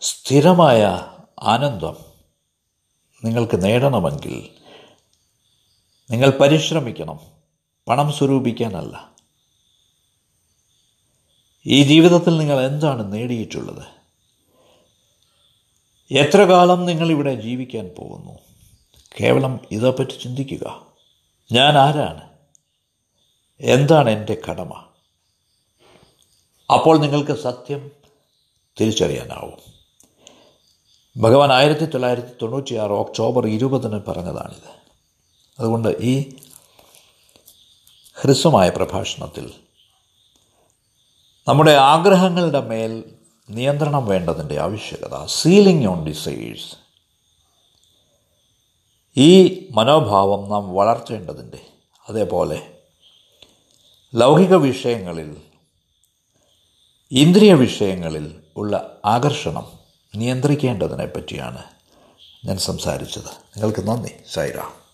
[0.00, 1.08] സ്ഥിരമായ
[1.42, 1.96] ആനന്ദം
[3.24, 4.48] നിങ്ങൾക്ക് നേടണമെങ്കിൽ
[6.10, 7.20] നിങ്ങൾ പരിശ്രമിക്കണം.
[7.88, 9.10] പണം സ്വരൂപിക്കാനല്ല.
[11.66, 13.82] ഈ ജീവിതത്തിൽ നിങ്ങൾ എന്താണ് നേടിയിട്ടുള്ളത്?
[16.10, 18.45] എത്ര കാലം നിങ്ങളിവിടെ ജീവിക്കാൻ പോകുന്നു?
[19.20, 20.86] കേവലം ഇതേപ്പറ്റി ചിന്തിക്കുക.
[21.52, 22.28] ഞാൻ ആരാണ്?
[23.60, 24.84] എന്താണ് എന്റെ കടമ?
[26.74, 27.90] അപ്പോൾ നിങ്ങൾക്ക് സത്യം
[28.80, 29.76] തിരിച്ചറിയാനാവും.
[31.22, 34.86] ഭഗവാൻ ആയിരത്തി തൊള്ളായിരത്തി തൊണ്ണൂറ്റി ആറ് ഒക്ടോബർ ഇരുപതിന് പറഞ്ഞതാണിത്.
[35.58, 36.36] അതുകൊണ്ട് ഈ
[38.14, 39.52] ഹ്രസ്വമായ പ്രഭാഷണത്തിൽ
[41.48, 43.04] നമ്മുടെ ആഗ്രഹങ്ങളുടെ മേൽ
[43.50, 46.85] നിയന്ത്രണം വേണ്ടതിന്റെ ആവശ്യകത സീലിംഗ് ഓൺ ഡിസൈഡ്സ്
[49.16, 51.56] ഈ മനോഭാവം നാം വളർത്തേണ്ടതുണ്ട്.
[52.08, 52.66] അതേപോലെ
[54.14, 55.36] ലൗകിക വിഷയങ്ങളിൽ
[57.10, 59.66] ഇന്ദ്രിയ വിഷയങ്ങളിൽ ഉള്ള ആകർഷണം
[60.16, 61.62] നിയന്ത്രിക്കേണ്ടതിനെ പറ്റിയാണ്
[62.44, 63.24] ഞാൻ സംസാരിച്ചത്.
[63.24, 64.85] നിങ്ങൾക്ക് നന്ദി സൈറാം.